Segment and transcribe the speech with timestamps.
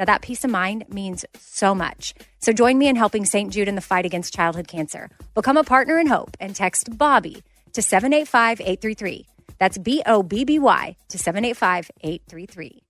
[0.00, 2.14] Now, that peace of mind means so much.
[2.38, 3.52] So join me in helping St.
[3.52, 5.10] Jude in the fight against childhood cancer.
[5.34, 7.42] Become a partner in hope and text Bobby
[7.74, 9.26] to 785 833.
[9.58, 12.82] That's B O B B Y to 785 833.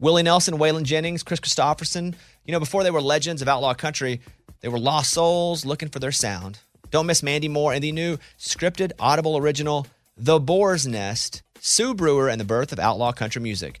[0.00, 2.14] Willie Nelson, Waylon Jennings, Kris Kristofferson.
[2.46, 4.22] You know, before they were legends of outlaw country,
[4.62, 6.60] they were lost souls looking for their sound.
[6.92, 12.30] Don't miss Mandy Moore and the new scripted Audible original, The Boar's Nest, Sue Brewer
[12.30, 13.80] and the Birth of Outlaw Country Music.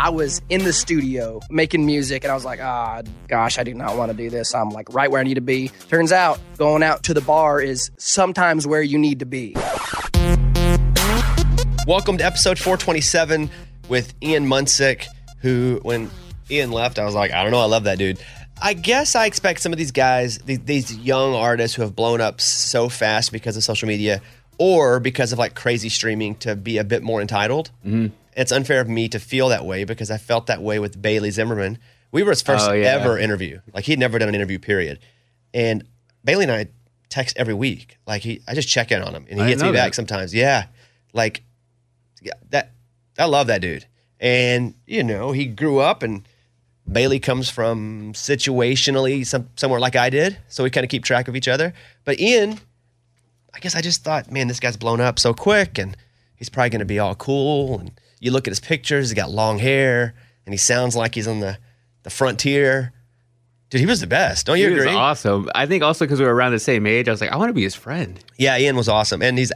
[0.00, 3.74] I was in the studio making music and I was like, ah, gosh, I do
[3.74, 4.54] not want to do this.
[4.54, 5.72] I'm like right where I need to be.
[5.88, 9.56] Turns out going out to the bar is sometimes where you need to be.
[11.84, 13.50] Welcome to episode 427
[13.88, 15.06] with Ian Munsick,
[15.40, 16.12] who, when
[16.48, 18.20] Ian left, I was like, I don't know, I love that dude.
[18.62, 22.20] I guess I expect some of these guys, these, these young artists who have blown
[22.20, 24.22] up so fast because of social media
[24.58, 27.70] or because of like crazy streaming to be a bit more entitled.
[27.86, 28.08] Mm-hmm.
[28.36, 31.30] It's unfair of me to feel that way because I felt that way with Bailey
[31.30, 31.78] Zimmerman.
[32.12, 32.86] We were his first Oh, yeah.
[32.88, 33.60] ever interview.
[33.74, 34.98] Like he'd never done an interview, period.
[35.52, 35.84] And
[36.24, 36.66] Bailey and I
[37.08, 37.98] text every week.
[38.06, 39.90] Like he, I just check in on him, and he I hits me know back
[39.92, 39.94] that.
[39.96, 40.34] sometimes.
[40.34, 40.66] Yeah,
[41.12, 41.42] like
[42.22, 42.72] yeah, that.
[43.18, 43.86] I love that dude.
[44.20, 46.26] And you know, he grew up, and
[46.90, 51.28] Bailey comes from situationally some, somewhere like I did, so we kind of keep track
[51.28, 51.72] of each other.
[52.04, 52.60] But Ian,
[53.54, 55.96] I guess I just thought, man, this guy's blown up so quick, and
[56.36, 57.78] he's probably going to be all cool.
[57.78, 60.14] And you look at his pictures; he's got long hair,
[60.46, 61.58] and he sounds like he's on the
[62.02, 62.92] the frontier.
[63.70, 64.46] Dude, he was the best.
[64.46, 64.94] Don't you He was agree?
[64.96, 65.50] awesome.
[65.54, 67.50] I think also because we were around the same age, I was like, I want
[67.50, 68.18] to be his friend.
[68.38, 69.20] Yeah, Ian was awesome.
[69.20, 69.52] And he's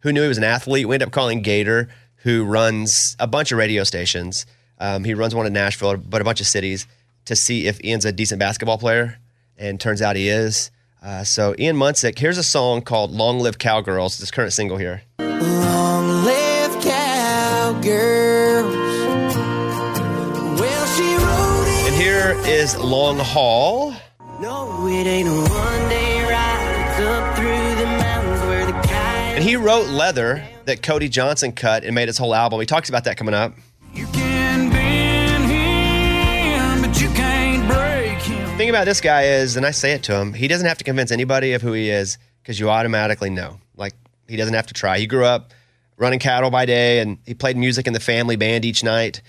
[0.00, 0.86] who knew he was an athlete.
[0.86, 4.44] We ended up calling Gator, who runs a bunch of radio stations.
[4.78, 6.86] Um, he runs one in Nashville, but a bunch of cities
[7.24, 9.18] to see if Ian's a decent basketball player.
[9.56, 10.70] And turns out he is.
[11.04, 14.78] Uh, so Ian Munsick, here's a song called "Long Live Cowgirls." It's his current single
[14.78, 15.02] here.
[15.18, 18.74] Long live cowgirls.
[20.58, 21.92] Well, she wrote it.
[21.92, 23.92] And here is "Long Haul."
[24.40, 26.62] No, it ain't a one day ride.
[26.94, 28.72] Up through the mountains where the.
[29.34, 32.60] And he wrote "Leather" that Cody Johnson cut and made his whole album.
[32.60, 33.52] He talks about that coming up.
[38.64, 40.84] Thing about this guy is, and I say it to him, he doesn't have to
[40.84, 43.58] convince anybody of who he is because you automatically know.
[43.76, 43.92] Like
[44.26, 44.98] he doesn't have to try.
[44.98, 45.52] He grew up
[45.98, 49.20] running cattle by day, and he played music in the family band each night.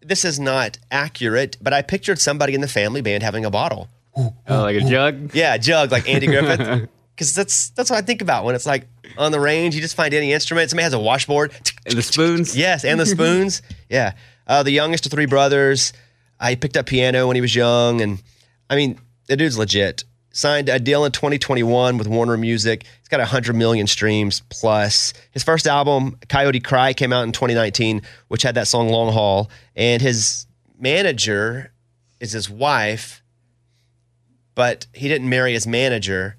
[0.00, 3.88] This is not accurate, but I pictured somebody in the family band having a bottle.
[4.16, 5.34] Oh, like a jug.
[5.34, 6.88] Yeah, a jug like Andy Griffith.
[7.14, 9.74] Because that's that's what I think about when it's like on the range.
[9.74, 10.70] You just find any instrument.
[10.70, 11.52] Somebody has a washboard.
[11.84, 12.56] And the spoons.
[12.56, 13.60] Yes, and the spoons.
[13.90, 14.14] yeah.
[14.46, 15.92] Uh, the youngest of three brothers.
[16.40, 18.00] I picked up piano when he was young.
[18.00, 18.22] And
[18.72, 20.04] I mean, the dude's legit.
[20.30, 22.84] Signed a deal in 2021 with Warner Music.
[23.00, 25.12] He's got 100 million streams plus.
[25.30, 29.50] His first album, Coyote Cry, came out in 2019, which had that song Long Haul.
[29.76, 30.46] And his
[30.78, 31.70] manager
[32.18, 33.22] is his wife,
[34.54, 36.38] but he didn't marry his manager.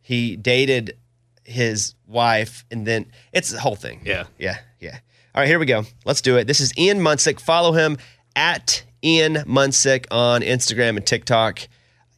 [0.00, 0.96] He dated
[1.44, 4.00] his wife, and then it's the whole thing.
[4.02, 4.24] Yeah.
[4.38, 4.98] Yeah, yeah.
[5.34, 5.84] All right, here we go.
[6.06, 6.46] Let's do it.
[6.46, 7.38] This is Ian Munsick.
[7.38, 7.98] Follow him
[8.34, 11.68] at Ian Munsick on Instagram and TikTok.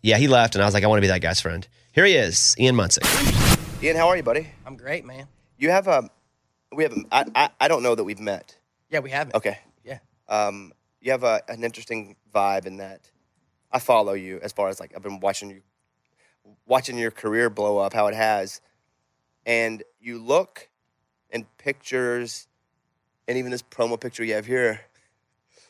[0.02, 1.66] Yeah, he left, and I was like, I want to be that guy's friend.
[1.92, 3.04] Here he is, Ian Munsick.
[3.82, 4.48] Ian, how are you, buddy?
[4.66, 5.26] I'm great, man.
[5.58, 6.10] You have a,
[6.74, 8.56] we have, a, I, I, I don't know that we've met.
[8.90, 9.34] Yeah, we have it.
[9.36, 9.58] Okay.
[9.84, 9.98] Yeah.
[10.28, 13.10] Um, you have a, an interesting vibe in that
[13.70, 15.62] I follow you as far as like I've been watching you,
[16.66, 18.60] watching your career blow up, how it has.
[19.46, 20.68] and you look
[21.30, 22.46] in pictures,
[23.26, 24.80] and even this promo picture you have here,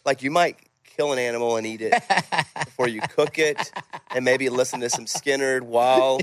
[0.05, 0.57] like you might
[0.97, 1.93] kill an animal and eat it
[2.65, 3.73] before you cook it,
[4.15, 6.21] and maybe listen to some Skinner while.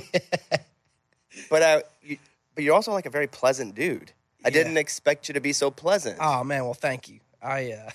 [1.49, 2.17] But uh, you,
[2.55, 4.11] but you're also like a very pleasant dude.
[4.43, 7.19] I didn't expect you to be so pleasant, Oh man, well thank you.
[7.41, 7.89] I uh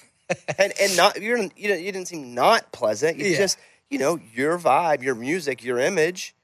[0.59, 3.19] and and not you're you didn't, you didn't seem not pleasant.
[3.19, 3.37] You Yeah.
[3.39, 3.59] just
[3.91, 6.35] you know your vibe, your music, your image,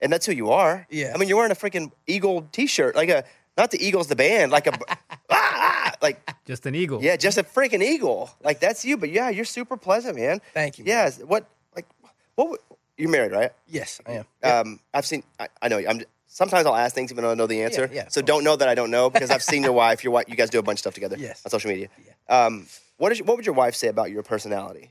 [0.00, 0.86] and that's who you are.
[0.90, 1.12] Yeah.
[1.14, 3.24] I mean, you're wearing a freaking eagle T-shirt, like a
[3.56, 4.98] not the Eagles, the band, like a ah,
[5.30, 7.02] ah, like Just an eagle.
[7.02, 8.30] yeah, just a freaking eagle.
[8.42, 8.96] Like that's you.
[8.96, 10.40] But yeah, you're super pleasant, man.
[10.54, 10.88] Thank you, man.
[10.90, 11.18] Yes.
[11.20, 11.46] What
[11.76, 11.86] like
[12.34, 12.60] what?
[12.96, 13.50] You're married, right?
[13.68, 14.26] yes, I am.
[14.42, 15.22] Um, I've seen.
[15.40, 15.78] I, I know.
[15.78, 16.02] I'm.
[16.28, 17.90] Sometimes I'll ask things even though I know the answer.
[17.92, 20.02] yeah, so of don't know that I don't know because I've seen your wife.
[20.04, 20.26] Your wife.
[20.28, 21.16] You guys do a bunch of stuff together.
[21.18, 21.42] Yes.
[21.44, 21.88] On social media.
[22.28, 22.66] Um,
[22.96, 23.22] what is?
[23.22, 24.90] What would your wife say about your personality?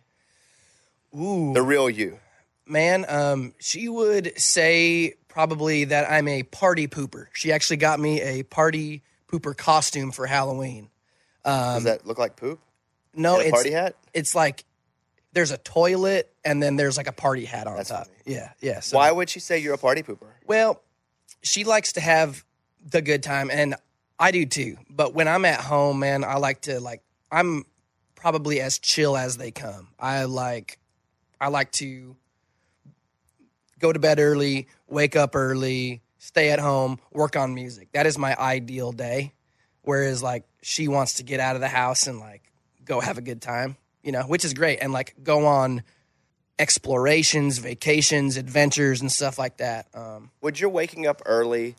[1.18, 1.54] Ooh.
[1.54, 2.20] The real you.
[2.68, 7.28] Man, um, she would say probably that I'm a party pooper.
[7.34, 10.90] She actually got me a party pooper costume for Halloween.
[11.46, 12.60] Does um, that look like poop?
[13.16, 13.96] No, a it's party hat?
[14.14, 14.66] It's like
[15.34, 18.06] there's a toilet and then there's like a party hat on That's top.
[18.06, 18.18] funny.
[18.26, 18.82] Yeah, yeah.
[18.82, 20.28] So, Why would she say you're a party pooper?
[20.46, 20.82] Well,
[21.42, 22.44] she likes to have
[22.86, 23.76] the good time, and
[24.20, 24.78] I do too.
[24.90, 27.02] But when I'm at home, man, I like to like
[27.32, 27.66] I'm
[28.16, 29.88] probably as chill as they come.
[29.98, 30.78] I like
[31.40, 32.16] I like to
[33.82, 37.90] go to bed early, wake up early, stay at home, work on music.
[37.94, 39.34] That is my ideal day.
[39.82, 42.44] Whereas like she wants to get out of the house and like
[42.86, 45.84] go have a good time, you know, which is great and like go on
[46.60, 49.88] explorations, vacations, adventures and stuff like that.
[49.96, 51.76] Um Would your waking up early,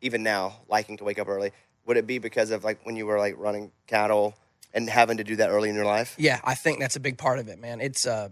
[0.00, 1.50] even now, liking to wake up early,
[1.86, 4.36] would it be because of like when you were like running cattle
[4.72, 6.14] and having to do that early in your life?
[6.18, 7.80] Yeah, I think that's a big part of it, man.
[7.80, 8.28] It's uh,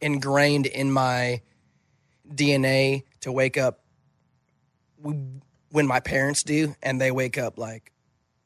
[0.00, 1.40] ingrained in my
[2.32, 3.80] DNA to wake up
[5.02, 7.92] when my parents do, and they wake up like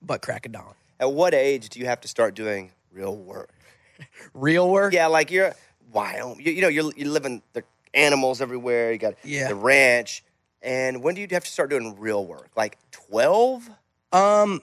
[0.03, 0.75] butt crack of dawn.
[1.01, 3.51] At what age do you have to start doing real work?
[4.33, 4.93] Real work?
[4.93, 5.55] Yeah, like you're
[5.93, 6.39] wild.
[6.39, 7.65] You, you know, you're you live in the
[7.95, 8.93] animals everywhere.
[8.93, 9.49] You got Yeah.
[9.49, 10.23] the ranch.
[10.63, 12.49] And when do you have to start doing real work?
[12.57, 13.69] Like twelve?
[14.13, 14.63] Um,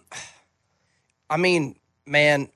[1.30, 1.76] I mean,
[2.06, 2.48] man,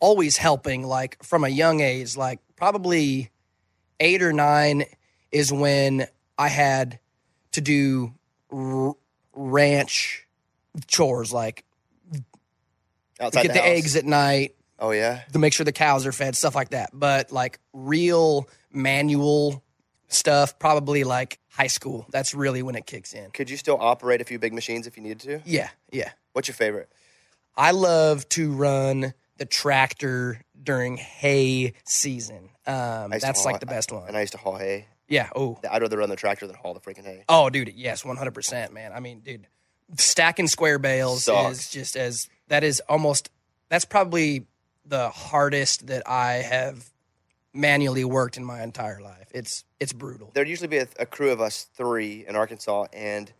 [0.00, 0.86] always helping.
[0.86, 3.30] Like from a young age, like probably
[3.98, 4.84] eight or nine
[5.32, 6.06] is when
[6.38, 6.98] I had
[7.52, 8.12] to do
[8.50, 8.94] r-
[9.34, 10.26] ranch
[10.86, 11.64] chores, like
[13.20, 13.68] Outside get the, house?
[13.68, 15.22] eggs at night, Oh yeah.
[15.32, 16.90] to make sure the cows are fed, stuff like that.
[16.92, 19.62] But like real manual
[20.08, 22.06] stuff, probably like high school.
[22.10, 23.30] That's really when it kicks in.
[23.30, 25.40] Could you still operate a few big machines if you needed to?
[25.44, 26.10] Yeah, yeah.
[26.32, 26.90] What's your favorite?
[27.56, 32.48] I love to run the tractor during hay season.
[32.66, 34.08] Um, that's haul- like the best one.
[34.08, 34.86] And I used to haul hay.
[35.12, 35.28] Yeah.
[35.36, 35.58] Oh.
[35.70, 37.24] I'd rather run the tractor than haul the freaking hay.
[37.28, 37.72] Oh, dude.
[37.76, 38.92] Yes, one hundred percent, man.
[38.92, 39.46] I mean, dude,
[39.98, 41.58] stacking square bales Sucks.
[41.58, 43.30] is just as that is almost
[43.68, 44.46] that's probably
[44.86, 46.90] the hardest that I have
[47.52, 49.28] manually worked in my entire life.
[49.34, 50.30] It's it's brutal.
[50.32, 53.30] There'd usually be a, a crew of us three in Arkansas, and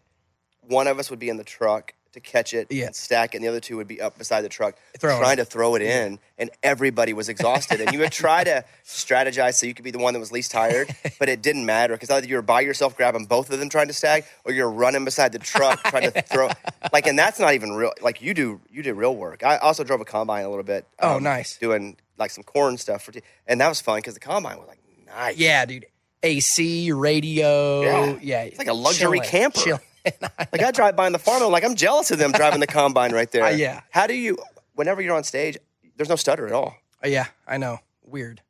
[0.61, 2.87] one of us would be in the truck to catch it Yeah.
[2.87, 5.37] and stack it, and the other two would be up beside the truck Throwing trying
[5.39, 7.81] to throw it in, and everybody was exhausted.
[7.81, 10.51] and you would try to strategize so you could be the one that was least
[10.51, 13.69] tired, but it didn't matter because either you were by yourself grabbing both of them
[13.69, 16.49] trying to stack, or you're running beside the truck trying to throw.
[16.93, 17.93] Like, and that's not even real.
[18.03, 19.43] Like you do, you do real work.
[19.45, 20.87] I also drove a combine a little bit.
[20.99, 21.57] Oh, um, nice.
[21.59, 24.69] Doing like some corn stuff for, t- and that was fun because the combine was
[24.69, 25.37] like nice.
[25.39, 25.87] Yeah, dude.
[26.23, 27.83] AC, radio.
[27.83, 28.19] Yeah.
[28.23, 28.43] Yeah.
[28.43, 29.59] It's like a luxury chilling, camper.
[29.61, 29.81] chilling.
[30.05, 32.67] Like I drive by in the farm, I'm like, I'm jealous of them driving the
[32.67, 33.45] combine right there.
[33.47, 33.81] Uh, yeah.
[33.91, 34.37] How do you?
[34.75, 35.57] Whenever you're on stage,
[35.97, 36.75] there's no stutter at all.
[37.05, 37.79] Oh, yeah, I know.
[38.05, 38.41] Weird.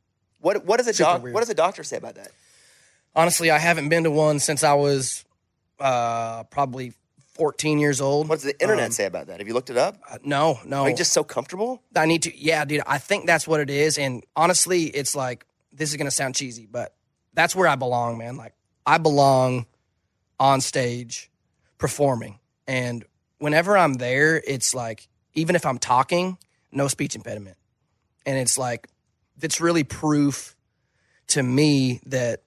[0.41, 1.23] What What does a doc.
[1.23, 2.31] What does a doctor say about that?
[3.15, 5.25] Honestly, I haven't been to one since I was
[5.79, 6.93] uh, probably
[7.35, 8.29] 14 years old.
[8.29, 9.39] What does the internet Um, say about that?
[9.41, 9.99] Have you looked it up?
[10.09, 10.83] Uh, no, no.
[10.83, 11.83] Are you just so comfortable?
[11.95, 12.37] I need to.
[12.37, 12.83] Yeah, dude.
[12.87, 13.99] I think that's what it is.
[13.99, 16.95] And honestly, it's like this is gonna sound cheesy, but
[17.35, 18.37] that's where I belong, man.
[18.37, 18.55] Like
[18.87, 19.67] I belong
[20.41, 21.31] on stage
[21.83, 23.05] performing, and
[23.39, 26.39] whenever I'm there, it's like even if I'm talking,
[26.71, 27.57] no speech impediment,
[28.25, 28.89] and it's like
[29.41, 30.57] it's really proof
[31.27, 32.43] to me that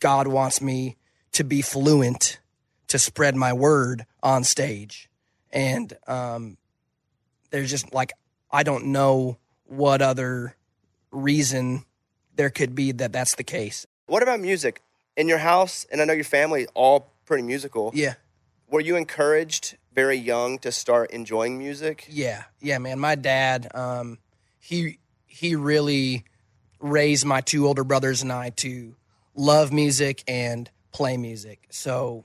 [0.00, 0.96] God wants me
[1.32, 2.40] to be fluent
[2.88, 5.08] to spread my word on stage,
[5.52, 6.56] and um,
[7.50, 8.12] there's just like
[8.50, 10.56] I don't know what other
[11.12, 11.84] reason
[12.34, 13.86] there could be that that's the case.
[14.06, 14.82] What about music
[15.16, 15.86] in your house?
[15.92, 17.92] And I know your family all pretty musical.
[17.94, 18.14] Yeah,
[18.70, 22.06] Were you encouraged very young to start enjoying music?
[22.08, 23.00] yeah, yeah, man.
[23.00, 24.18] My dad, um,
[24.60, 26.24] he he really
[26.78, 28.94] raised my two older brothers and I to
[29.34, 31.66] love music and play music.
[31.70, 32.24] So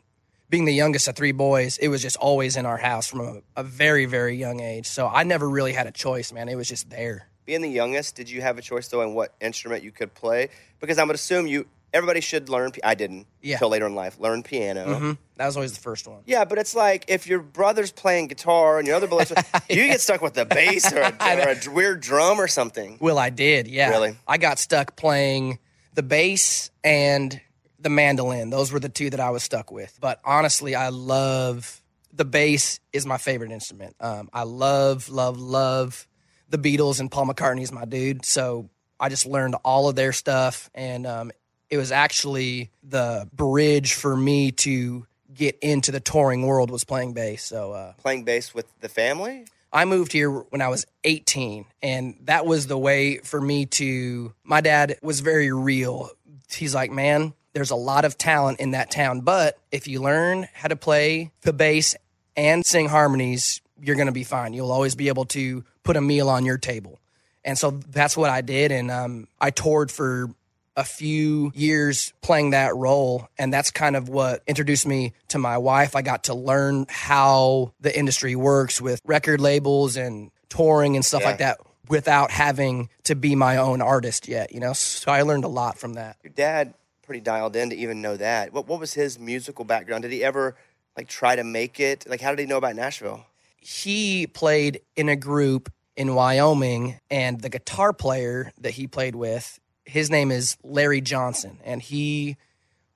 [0.50, 3.42] being the youngest of three boys, it was just always in our house from a,
[3.62, 4.86] a very, very young age.
[4.86, 6.48] So I never really had a choice, man.
[6.48, 7.28] It was just there.
[7.46, 10.50] Being the youngest, did you have a choice though in what instrument you could play?
[10.80, 12.72] Because I would assume you everybody should learn.
[12.84, 13.56] I didn't Yeah.
[13.56, 14.20] until later in life.
[14.20, 14.96] Learn piano.
[15.00, 16.22] hmm That was always the first one.
[16.26, 19.32] Yeah, but it's like if your brother's playing guitar and your other brother's,
[19.70, 21.10] you get stuck with the bass or a,
[21.46, 22.98] or a weird drum or something.
[23.00, 23.90] Well, I did, yeah.
[23.90, 24.16] Really?
[24.28, 25.60] I got stuck playing
[25.94, 27.40] the bass and
[27.80, 28.50] the mandolin.
[28.50, 29.98] Those were the two that I was stuck with.
[30.02, 31.82] But honestly, I love
[32.14, 33.96] the bass is my favorite instrument.
[34.00, 36.08] Um, I love, love, love
[36.50, 38.24] the Beatles and Paul McCartney is my dude.
[38.26, 41.32] So I just learned all of their stuff, and um,
[41.70, 47.14] it was actually the bridge for me to get into the touring world was playing
[47.14, 47.44] bass.
[47.44, 49.46] So uh, Playing bass with the family.
[49.74, 54.34] I moved here when I was 18, and that was the way for me to.
[54.44, 56.10] My dad was very real.
[56.50, 60.48] He's like, man, there's a lot of talent in that town, but if you learn
[60.54, 61.96] how to play the bass
[62.38, 64.54] and sing harmonies, you're going to be fine.
[64.54, 67.00] You'll always be able to put a meal on your table.
[67.44, 68.72] And so that's what I did.
[68.72, 70.30] And um, I toured for
[70.76, 73.28] a few years playing that role.
[73.38, 75.96] And that's kind of what introduced me to my wife.
[75.96, 81.22] I got to learn how the industry works with record labels and touring and stuff
[81.22, 81.28] Yeah.
[81.28, 84.74] like that without having to be my own artist yet, you know?
[84.74, 86.18] So I learned a lot from that.
[86.24, 88.52] Your dad pretty dialed in to even know that.
[88.52, 90.02] What what was his musical background?
[90.02, 90.56] Did he ever
[90.98, 92.06] like try to make it?
[92.10, 93.26] Like how did he know about Nashville?
[93.60, 99.60] he played in a group in Wyoming, and the guitar player that he played with,
[99.86, 102.38] his name is Larry Johnson, and he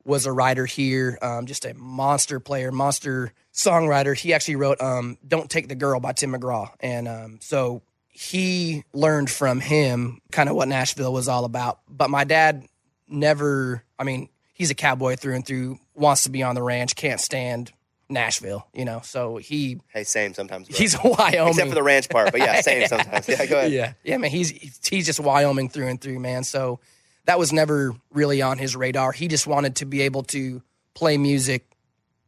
[0.03, 4.17] was a writer here, um, just a monster player, monster songwriter.
[4.17, 8.83] He actually wrote um, "Don't Take the Girl" by Tim McGraw, and um, so he
[8.93, 11.79] learned from him kind of what Nashville was all about.
[11.87, 12.65] But my dad
[13.07, 16.95] never, I mean, he's a cowboy through and through, wants to be on the ranch,
[16.95, 17.71] can't stand
[18.09, 19.01] Nashville, you know.
[19.03, 20.67] So he Hey, same sometimes.
[20.67, 20.77] bro.
[20.77, 21.49] he's Wyoming.
[21.49, 23.27] except for the ranch part, but yeah, same sometimes.
[23.27, 23.71] Yeah, go ahead.
[23.71, 24.31] yeah, yeah, man.
[24.31, 24.49] He's
[24.87, 26.43] he's just Wyoming through and through, man.
[26.43, 26.79] So
[27.25, 29.11] that was never really on his radar.
[29.11, 30.61] He just wanted to be able to
[30.95, 31.65] play music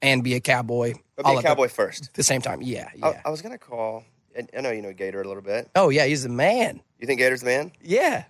[0.02, 0.94] and be a cowboy.
[1.16, 2.06] But be a at the- cowboy first.
[2.08, 2.62] at the same time.
[2.62, 3.22] Yeah, I, yeah.
[3.26, 4.04] I was gonna call.
[4.36, 5.70] and I know you know Gator a little bit.
[5.76, 6.82] oh yeah, he's the man.
[7.00, 7.72] You think Gator's the man?
[7.82, 8.24] Yeah.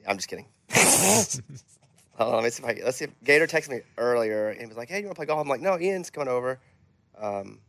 [0.00, 0.08] yeah.
[0.10, 0.46] I'm just kidding.
[2.16, 4.60] Hold on, let me see if I let's see if Gator texted me earlier and
[4.60, 6.58] he was like, "Hey, you want to play golf?" I'm like, "No, Ian's coming over,"
[7.18, 7.60] um,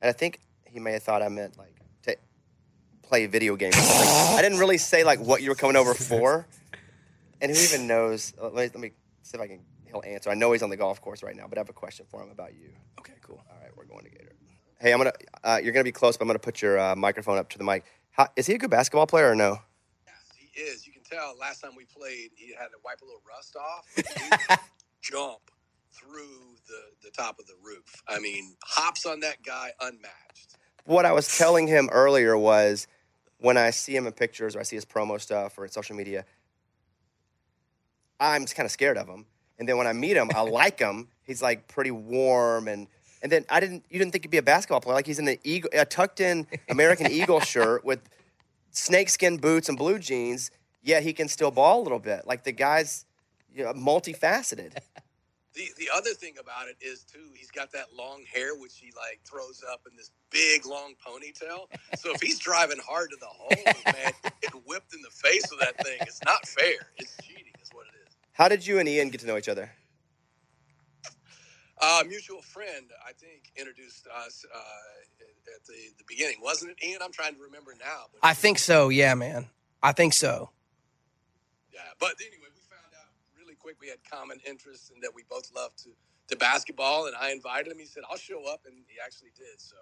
[0.00, 2.16] and I think he may have thought I meant like to
[3.02, 3.76] play video games.
[3.76, 6.46] Like, I didn't really say like what you were coming over for,
[7.40, 8.32] and who even knows?
[8.40, 8.90] Let me, let me
[9.22, 9.60] see if I can.
[9.86, 10.30] He'll answer.
[10.30, 12.20] I know he's on the golf course right now, but I have a question for
[12.22, 12.70] him about you.
[12.98, 13.40] Okay, cool.
[13.48, 14.32] All right, we're going to Gator.
[14.78, 15.12] Hey, I'm gonna.
[15.42, 17.64] Uh, you're gonna be close, but I'm gonna put your uh, microphone up to the
[17.64, 17.84] mic.
[18.10, 19.58] How, is he a good basketball player or no?
[20.06, 20.86] Yes, he is.
[20.86, 24.58] You can tell last time we played, he had to wipe a little rust off.
[25.00, 25.40] Jump
[25.98, 28.02] through the, the top of the roof.
[28.08, 30.56] I mean, hops on that guy unmatched.
[30.84, 32.86] what I was telling him earlier was
[33.38, 35.96] when I see him in pictures or I see his promo stuff or in social
[35.96, 36.24] media,
[38.18, 39.26] I'm just kind of scared of him.
[39.58, 41.08] And then when I meet him, I like him.
[41.24, 42.86] He's like pretty warm and
[43.22, 44.94] and then I didn't you didn't think he'd be a basketball player.
[44.94, 48.00] Like he's in the eagle a tucked in American Eagle shirt with
[48.70, 50.50] snakeskin boots and blue jeans,
[50.82, 52.26] yet he can still ball a little bit.
[52.26, 53.06] Like the guy's
[53.56, 54.72] you know, multifaceted.
[55.56, 58.92] The the other thing about it is too, he's got that long hair which he
[58.94, 61.66] like throws up in this big long ponytail.
[61.96, 63.50] So if he's driving hard to the hole,
[63.86, 65.96] man, get whipped in the face with that thing.
[66.02, 66.90] It's not fair.
[66.98, 68.14] It's cheating, is what it is.
[68.32, 69.72] How did you and Ian get to know each other?
[71.80, 74.58] Uh, mutual friend, I think, introduced us uh,
[75.54, 77.00] at the, the beginning, wasn't it, Ian?
[77.02, 78.06] I'm trying to remember now.
[78.12, 78.88] But I think so.
[78.88, 79.48] Yeah, man.
[79.82, 80.50] I think so.
[81.72, 85.24] Yeah, but anyway, we found out really quick we had common interests and that we
[85.28, 85.90] both loved to,
[86.28, 87.06] to basketball.
[87.06, 87.80] And I invited him.
[87.80, 89.58] He said, "I'll show up," and he actually did.
[89.60, 89.74] So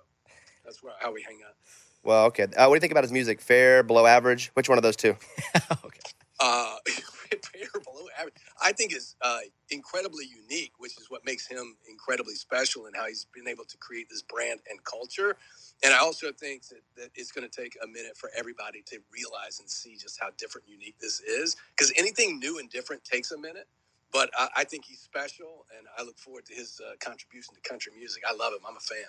[0.64, 1.54] that's where, how we hang out.
[2.02, 2.44] Well, okay.
[2.44, 3.42] Uh, what do you think about his music?
[3.42, 4.50] Fair, below average?
[4.54, 5.16] Which one of those two?
[5.84, 6.00] okay.
[6.40, 6.76] Uh,
[7.30, 8.34] fair below average.
[8.62, 9.38] I think is uh,
[9.70, 13.76] incredibly unique, which is what makes him incredibly special and how he's been able to
[13.78, 15.36] create this brand and culture.
[15.82, 18.98] And I also think that, that it's going to take a minute for everybody to
[19.12, 21.56] realize and see just how different, unique this is.
[21.76, 23.66] Because anything new and different takes a minute.
[24.12, 27.60] But I, I think he's special, and I look forward to his uh, contribution to
[27.68, 28.22] country music.
[28.28, 28.60] I love him.
[28.66, 29.04] I'm a fan.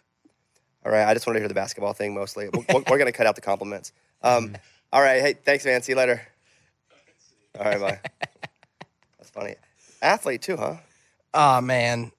[0.86, 1.08] All right.
[1.08, 2.50] I just want to hear the basketball thing mostly.
[2.50, 3.92] We're, we're going to cut out the compliments.
[4.22, 4.56] Um,
[4.94, 5.22] all right.
[5.22, 5.82] Hey, thanks, man.
[5.82, 6.22] See you later.
[7.58, 7.80] All right.
[7.80, 8.00] Bye.
[9.18, 9.56] That's funny.
[10.02, 10.76] Athlete, too, huh?
[11.34, 12.12] Oh man.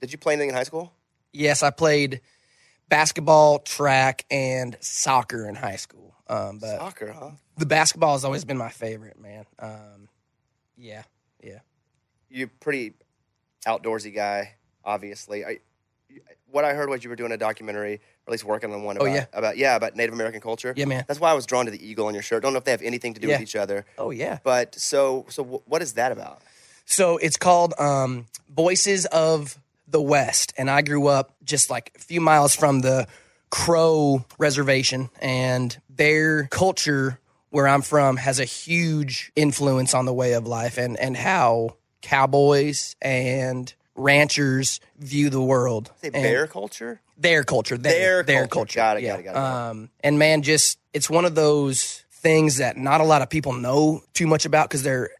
[0.00, 0.92] Did you play anything in high school?
[1.32, 2.20] Yes, I played
[2.88, 6.14] basketball, track, and soccer in high school.
[6.28, 7.30] Um, but Soccer, huh?
[7.58, 9.44] the basketball has always been my favorite, man.
[9.58, 10.08] Um,
[10.78, 11.02] yeah,
[11.42, 11.58] yeah.
[12.30, 12.94] You're pretty
[13.66, 14.54] outdoorsy guy.
[14.84, 15.44] obviously.
[15.44, 15.58] I,
[16.50, 18.96] what I heard was you were doing a documentary, or at least working on one.
[18.96, 19.26] about, yeah.
[19.32, 20.72] about yeah about Native American culture.
[20.76, 21.04] Yeah, man.
[21.08, 22.42] That's why I was drawn to the eagle on your shirt.
[22.42, 23.34] Don't know if they have anything to do Yeah.
[23.34, 23.84] with each other.
[23.98, 24.38] Oh yeah.
[24.44, 26.40] But so so wh- what is that about?
[26.86, 31.98] So it's called um, Voices of the West, and I grew up just like a
[31.98, 33.06] few miles from the
[33.50, 37.18] Crow Reservation, and their culture
[37.50, 41.76] where I'm from has a huge influence on the way of life and and how
[42.02, 45.90] cowboys and ranchers view the world.
[46.02, 47.00] Say bear culture.
[47.16, 48.48] their culture, their, Their their culture.
[48.48, 48.76] culture.
[48.78, 49.14] Got it, got yeah.
[49.16, 49.36] it, got it.
[49.70, 53.52] Um, and man, just it's one of those things that not a lot of people
[53.52, 55.10] know too much about because they're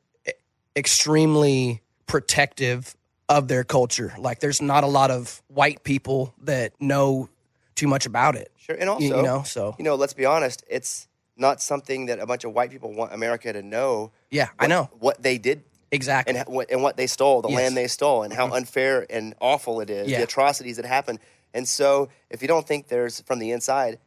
[0.76, 2.96] extremely protective
[3.28, 4.12] of their culture.
[4.18, 7.28] Like, there's not a lot of white people that know
[7.74, 8.50] too much about it.
[8.58, 12.06] Sure, and also You- you know, so you know, let's be honest, it's not something
[12.06, 14.10] that a bunch of white people want America to know.
[14.30, 15.62] yeah, I know what they did
[15.94, 16.36] exactly.
[16.36, 17.56] and what, and what they stole, the Yes.
[17.56, 17.64] Mm-hmm.
[17.64, 20.18] land they stole, and how unfair and awful it is, Yeah.
[20.18, 21.18] the atrocities that happen.
[21.54, 23.98] And so, if you don't think there's from the inside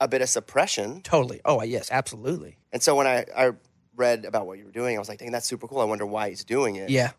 [0.00, 1.40] a bit of suppression, totally.
[1.44, 2.56] Oh, yes, absolutely.
[2.72, 3.52] and so when I, I
[3.96, 5.80] read about what you were doing, I was like, dang, that's super cool.
[5.80, 6.88] I wonder why he's doing it.
[6.90, 7.10] Yeah.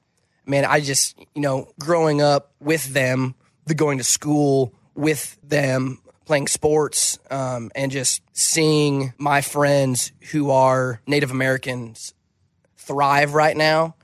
[0.46, 3.36] Man, I just, you know, growing up with them,
[3.68, 10.50] the going to school with them, playing sports, um, and just seeing my friends who
[10.50, 12.14] are Native Americans
[12.78, 13.96] thrive right now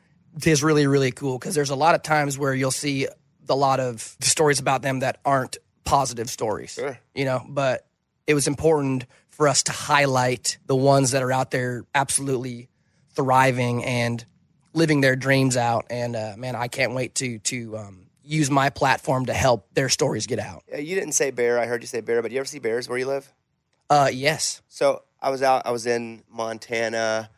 [0.46, 3.08] is really, really cool because there's a lot of times where you'll see
[3.50, 7.00] a lot of stories about them that aren't positive stories, Sure.
[7.16, 7.88] you know, but
[8.28, 12.68] it was important for us to highlight the ones that are out there absolutely
[13.16, 14.26] thriving and
[14.74, 15.86] living their dreams out.
[15.90, 19.88] And uh, man, I can't wait to to um, use my platform to help their
[19.90, 20.64] stories get out.
[20.68, 21.58] You didn't say bear.
[21.58, 23.32] I heard you say bear, but do you ever see bears where you live?
[23.90, 25.66] Uh, yes, So I was out.
[25.66, 27.30] I was in Montana,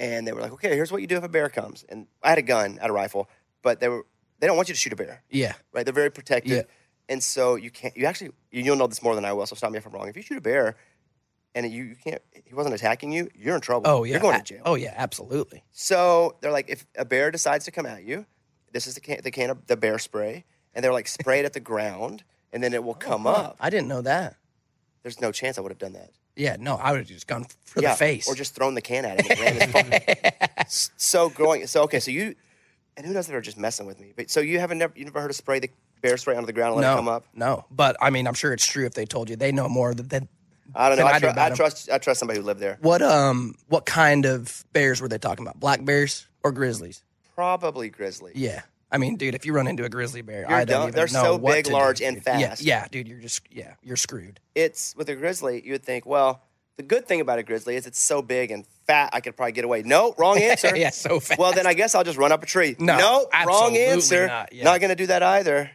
[0.00, 2.30] and they were like, "Okay, here's what you do if a bear comes." And I
[2.30, 3.28] had a gun, I had a rifle,
[3.62, 4.04] but they were
[4.40, 5.84] they don't want you to shoot a bear, yeah, right?
[5.84, 6.52] They're very protective.
[6.52, 6.62] Yeah.
[7.08, 7.96] and so you can't.
[7.96, 9.46] You actually you'll know this more than I will.
[9.46, 10.08] So stop me if I'm wrong.
[10.08, 10.76] If you shoot a bear,
[11.54, 13.88] and you, you can't, he wasn't attacking you, you're in trouble.
[13.90, 14.62] oh yeah, you're going to jail.
[14.64, 15.62] Oh yeah, absolutely.
[15.70, 18.26] So they're like, if a bear decides to come at you,
[18.72, 21.44] this is the can, the can of the bear spray, and they're like, spray it
[21.44, 23.56] at the ground, and then it will oh, come up.
[23.60, 24.36] I didn't know that.
[25.02, 26.10] There's no chance I would have done that.
[26.36, 28.28] Yeah, no, I would have just gone for yeah, the face.
[28.28, 29.26] or just thrown the can at him.
[29.30, 30.40] and ran his phone.
[30.60, 32.34] S- so growing, so okay, so you,
[32.96, 34.12] and who knows if they're just messing with me?
[34.16, 36.52] But so you haven't never, you never heard of spray the bear spray under the
[36.52, 37.24] ground and let no, it come up?
[37.34, 39.36] no, but I mean, I'm sure it's true if they told you.
[39.36, 40.08] They know more than.
[40.08, 40.28] than
[40.74, 41.06] I don't know.
[41.06, 42.78] I, tru- about I trust, I trust somebody who lived there.
[42.80, 45.58] What um, what kind of bears were they talking about?
[45.58, 47.02] Black bears or grizzlies?
[47.34, 48.32] Probably grizzly.
[48.36, 48.62] Yeah.
[48.92, 50.82] I mean, dude, if you run into a grizzly bear, You're I don't done.
[50.88, 52.24] even They're know so what big, to do, large, and dude.
[52.26, 52.62] Yeah, fast.
[52.62, 54.40] Yeah, dude, you're just yeah, you're screwed.
[54.54, 55.62] It's with a grizzly.
[55.64, 56.42] You would think, well,
[56.76, 59.10] the good thing about a grizzly is it's so big and fat.
[59.12, 59.82] I could probably get away.
[59.82, 60.76] No, wrong answer.
[60.76, 61.38] yeah, so fast.
[61.38, 62.74] Well, then I guess I'll just run up a tree.
[62.78, 64.26] No, wrong answer.
[64.26, 64.64] not, yeah.
[64.64, 65.70] Not going to do that either.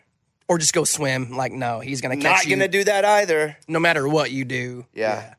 [0.48, 1.32] or just go swim.
[1.38, 2.56] Like, no, he's gonna catch Not you.
[2.56, 3.56] Not going to do that either.
[3.68, 4.86] no matter what you do.
[4.94, 5.36] Yeah.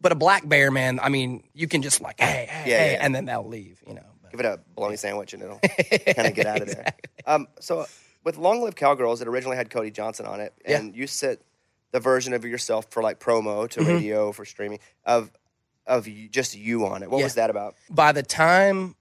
[0.00, 2.92] But a black bear, man, I mean, you can just like, hey, hey, Yeah, hey,
[2.92, 2.98] yeah.
[3.00, 3.82] and then they'll leave.
[3.86, 4.04] You know.
[4.34, 5.58] Give it a bologna sandwich and it'll
[6.14, 6.92] kind of get out of there.
[7.24, 7.86] Um, so
[8.24, 11.38] with Long Live Cowgirls, it originally had Cody Johnson on it, and you set
[11.92, 15.30] the version of yourself for like promo to radio for streaming of
[15.86, 17.10] of you, just you on it.
[17.12, 17.24] What Yeah.
[17.26, 17.76] was that about?
[17.88, 18.96] by the time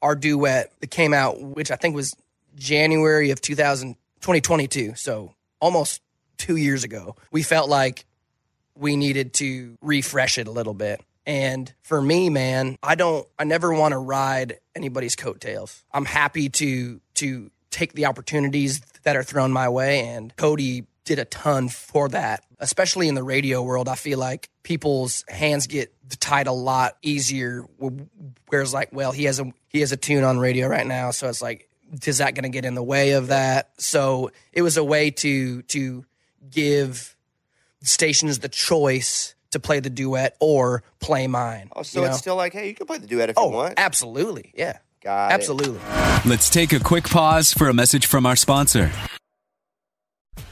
[0.00, 2.16] our duet came out, which I think was
[2.56, 6.00] January of 2000, 2022, so almost
[6.38, 8.04] two years ago, we felt like
[8.76, 11.00] we needed to refresh it a little bit.
[11.26, 15.84] And for me, man, I don't, I never want to ride anybody's coattails.
[15.92, 20.00] I'm happy to, to take the opportunities that are thrown my way.
[20.08, 23.88] And Cody did a ton for that, especially in the radio world.
[23.88, 27.64] I feel like people's hands get tied a lot easier.
[28.48, 31.28] Whereas, like, well, he has a he has a tune on radio right now, so
[31.28, 31.68] it's like,
[32.04, 33.70] is that going to get in the way of that?
[33.78, 36.04] So it was a way to to
[36.50, 37.16] give
[37.82, 41.70] stations the choice to play the duet or play mine.
[41.74, 42.18] Oh, so you it's know?
[42.18, 43.74] still like, hey, you can play the duet if you oh, want.
[43.76, 45.34] absolutely, yeah, Got it.
[45.34, 45.80] absolutely.
[46.28, 48.90] Let's take a quick pause for a message from our sponsor.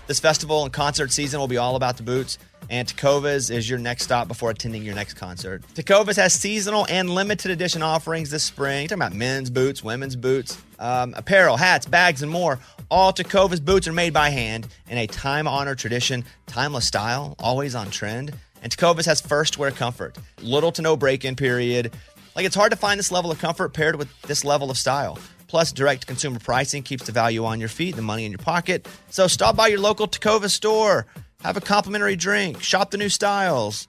[0.07, 2.37] This festival and concert season will be all about the boots,
[2.69, 5.63] and Tecovas is your next stop before attending your next concert.
[5.75, 8.89] Tecovas has seasonal and limited edition offerings this spring.
[8.89, 12.59] Talking about men's boots, women's boots, um, apparel, hats, bags, and more.
[12.91, 17.89] All Tecovas boots are made by hand in a time-honored tradition, timeless style, always on
[17.91, 18.35] trend.
[18.63, 21.93] And Tecovas has first wear comfort, little to no break-in period.
[22.37, 25.19] Like it's hard to find this level of comfort paired with this level of style.
[25.49, 28.87] Plus, direct consumer pricing keeps the value on your feet, the money in your pocket.
[29.11, 31.07] So stop by your local Tacova store,
[31.43, 33.89] have a complimentary drink, shop the new styles.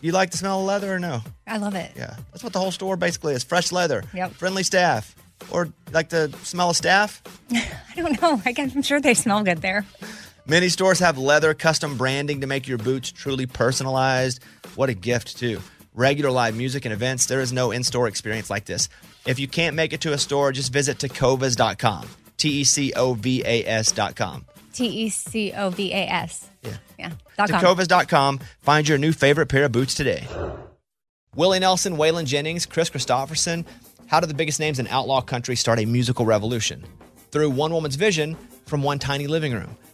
[0.00, 1.20] You like the smell of leather or no?
[1.46, 1.92] I love it.
[1.96, 4.32] Yeah, that's what the whole store basically is fresh leather, Yep.
[4.32, 5.14] friendly staff,
[5.50, 7.22] Or like the smell of staff?
[7.52, 8.42] I don't know.
[8.44, 9.84] I guess I'm sure they smell good there.
[10.50, 14.42] Many stores have leather custom branding to make your boots truly personalized.
[14.76, 15.60] What a gift, too.
[15.92, 18.88] Regular live music and events, there is no in store experience like this.
[19.26, 22.08] If you can't make it to a store, just visit tecovas.com.
[22.38, 24.46] T E C O V A S.com.
[24.72, 26.48] T E C O V A S.
[26.62, 26.76] Yeah.
[26.98, 27.12] Yeah.
[27.36, 27.60] Dot com.
[27.60, 28.40] Tecovas.com.
[28.62, 30.26] Find your new favorite pair of boots today.
[31.34, 33.66] Willie Nelson, Waylon Jennings, Kris Kristofferson.
[34.06, 36.84] How did the biggest names in outlaw country start a musical revolution?
[37.32, 39.76] Through one woman's vision from one tiny living room.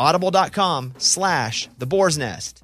[0.00, 2.62] audible.com slash the boar's nest.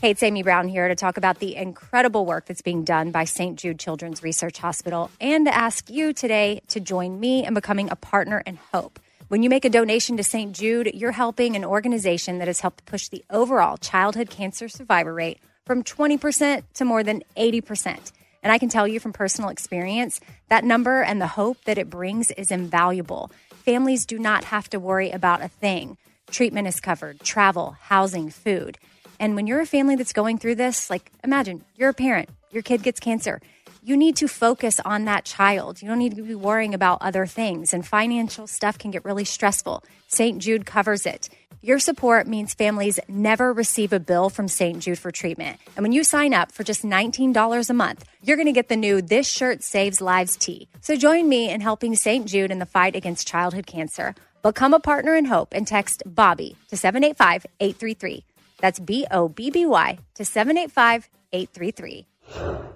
[0.00, 3.24] Hey, it's Amy Brown here to talk about the incredible work that's being done by
[3.24, 3.56] St.
[3.56, 7.94] Jude Children's Research Hospital and to ask you today to join me in becoming a
[7.94, 8.98] partner in hope.
[9.28, 10.52] When you make a donation to St.
[10.52, 15.38] Jude, you're helping an organization that has helped push the overall childhood cancer survivor rate
[15.64, 18.12] from 20% to more than 80%.
[18.42, 21.88] And I can tell you from personal experience, that number and the hope that it
[21.88, 23.30] brings is invaluable.
[23.64, 25.96] Families do not have to worry about a thing.
[26.32, 28.76] Treatment is covered, travel, housing, food.
[29.20, 32.64] And when you're a family that's going through this, like imagine you're a parent, your
[32.64, 33.40] kid gets cancer.
[33.84, 35.80] You need to focus on that child.
[35.80, 39.24] You don't need to be worrying about other things, and financial stuff can get really
[39.24, 39.84] stressful.
[40.08, 40.38] St.
[40.38, 41.28] Jude covers it.
[41.64, 44.80] Your support means families never receive a bill from St.
[44.80, 45.60] Jude for treatment.
[45.76, 48.74] And when you sign up for just $19 a month, you're going to get the
[48.74, 50.66] new This Shirt Saves Lives tee.
[50.80, 52.26] So join me in helping St.
[52.26, 54.16] Jude in the fight against childhood cancer.
[54.42, 58.24] Become a partner in hope and text Bobby to 785 833.
[58.58, 62.71] That's B O B B Y to 785 833.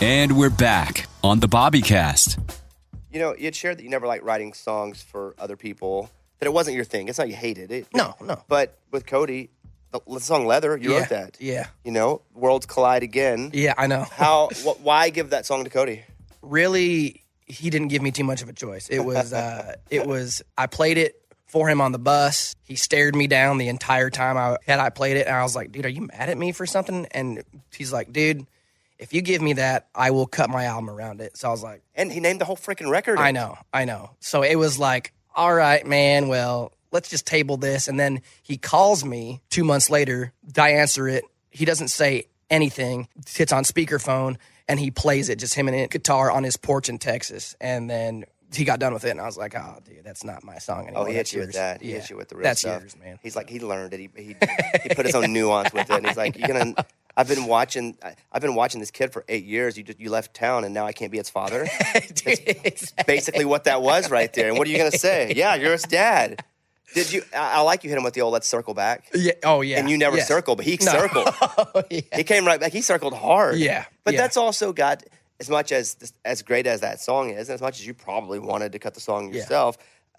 [0.00, 2.38] And we're back on the Bobbycast.
[3.12, 6.46] You know, you had shared that you never liked writing songs for other people, that
[6.46, 7.08] it wasn't your thing.
[7.08, 7.86] It's not you hated it.
[7.94, 8.42] No, no.
[8.48, 9.50] But with Cody,
[9.90, 11.36] the, the song Leather, you Yeah, wrote that.
[11.40, 11.66] yeah.
[11.84, 13.50] You know, Worlds Collide Again.
[13.52, 14.06] Yeah, I know.
[14.10, 16.02] How, wh- why give that song to Cody?
[16.42, 18.88] really he didn't give me too much of a choice.
[18.88, 22.54] It was uh it was I played it for him on the bus.
[22.62, 25.54] He stared me down the entire time I had I played it and I was
[25.54, 27.42] like, "Dude, are you mad at me for something?" And
[27.76, 28.46] he's like, "Dude,
[29.00, 31.62] if you give me that, I will cut my album around it." So I was
[31.62, 33.18] like, And he named the whole freaking record.
[33.18, 34.10] I know, I know.
[34.20, 37.88] So it was like, all right, man, well, let's just table this.
[37.88, 40.32] And then he calls me two months later.
[40.56, 41.24] I answer it.
[41.50, 43.08] He doesn't say anything.
[43.28, 44.36] Hits on speakerphone
[44.68, 47.56] and he plays it, just him and it, guitar on his porch in Texas.
[47.60, 50.42] And then he got done with it, and I was like, "Oh, dude, that's not
[50.44, 51.82] my song anymore." Oh, he hit you with yours." that.
[51.82, 51.98] He yeah.
[52.00, 52.82] hit you with the real That's stuff.
[52.82, 53.18] yours, man.
[53.22, 54.00] He's like, he learned it.
[54.00, 54.36] He, he,
[54.82, 55.96] he put his own nuance with it.
[55.96, 56.74] And he's like, you're gonna.
[57.16, 57.98] I've been watching.
[58.32, 59.76] I've been watching this kid for eight years.
[59.76, 61.68] You just, you left town, and now I can't be its father.
[62.14, 64.48] Dude, it's- Basically, what that was right there.
[64.48, 65.32] And what are you gonna say?
[65.36, 66.42] Yeah, you're his dad.
[66.94, 67.22] Did you?
[67.36, 69.32] I, I like you hit him with the old "Let's circle back." yeah.
[69.44, 69.78] Oh, yeah.
[69.78, 70.26] And you never Yes.
[70.28, 70.90] circled, but he No.
[70.92, 71.28] circled.
[71.40, 72.00] Oh, yeah.
[72.16, 72.72] He came right back.
[72.72, 73.58] He circled hard.
[73.58, 74.22] Yeah, But yeah.
[74.22, 75.04] that's also got
[75.40, 78.38] as much as as great as that song is, and as much as you probably
[78.38, 79.40] wanted to cut the song Yeah.
[79.40, 79.78] yourself,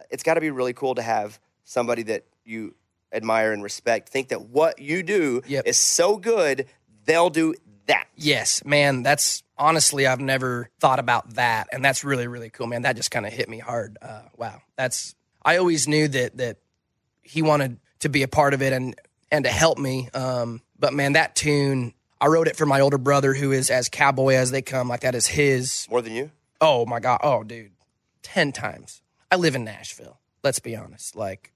[0.10, 2.74] it's got to be really cool to have somebody that you
[3.14, 5.68] admire and respect think that what you do Yep.
[5.68, 6.66] is so good
[7.06, 7.54] they'll do
[7.88, 8.08] that.
[8.16, 9.04] Yes, man.
[9.04, 12.84] That's honestly, I've never thought about that, and that's really, really cool, man.
[12.84, 13.98] That just kind of hit me hard.
[14.02, 15.16] Uh, wow, that's.
[15.44, 16.58] I always knew that that
[17.24, 18.96] he wanted to be a part of it and
[19.32, 20.10] and to help me.
[20.14, 23.90] Um, but man, that tune, I wrote it for my older brother, who is as
[23.90, 24.88] cowboy as they come.
[24.88, 25.88] Like that is his.
[25.90, 26.32] More than you.
[26.62, 27.20] Oh my god.
[27.24, 27.72] Oh, dude,
[28.22, 29.02] ten times.
[29.32, 30.20] I live in Nashville.
[30.44, 31.16] Let's be honest.
[31.16, 31.52] Like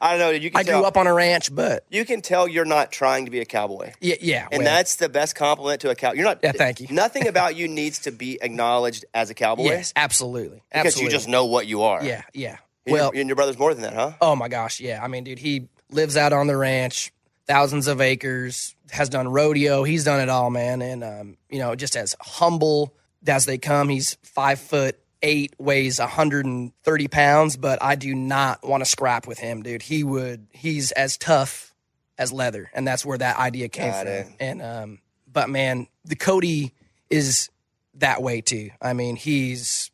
[0.00, 0.32] I don't know.
[0.32, 0.42] Dude.
[0.42, 2.92] You can I tell, grew up on a ranch, but You can tell you're not
[2.92, 3.92] trying to be a cowboy.
[4.00, 4.48] yeah, yeah.
[4.50, 6.12] And well, that's the best compliment to a cow.
[6.12, 6.40] You're not.
[6.42, 6.88] Yeah, thank you.
[6.90, 9.64] Nothing about you needs to be acknowledged as a cowboy.
[9.64, 11.04] yes, absolutely, because absolutely.
[11.04, 12.02] you just know what you are.
[12.02, 12.56] Yeah, yeah.
[12.86, 14.12] And Well, your, and your brother's more than that, huh?
[14.20, 15.02] Oh my gosh, yeah.
[15.02, 17.12] I mean, dude, he lives out on the ranch,
[17.46, 19.84] thousands of acres, has done rodeo.
[19.84, 20.82] He's done it all, man.
[20.82, 22.94] And um, you know, just as humble,
[23.28, 23.88] as they come.
[23.88, 29.38] He's five foot eight, weighs 130 pounds, but I do not want to scrap with
[29.38, 29.82] him, dude.
[29.82, 31.74] He would, he's as tough
[32.18, 32.70] as leather.
[32.74, 34.08] And that's where that idea came Got from.
[34.08, 34.26] it.
[34.40, 34.98] And, um,
[35.30, 36.74] but man, the Cody
[37.10, 37.50] is
[37.94, 38.70] that way too.
[38.80, 39.90] I mean, he's,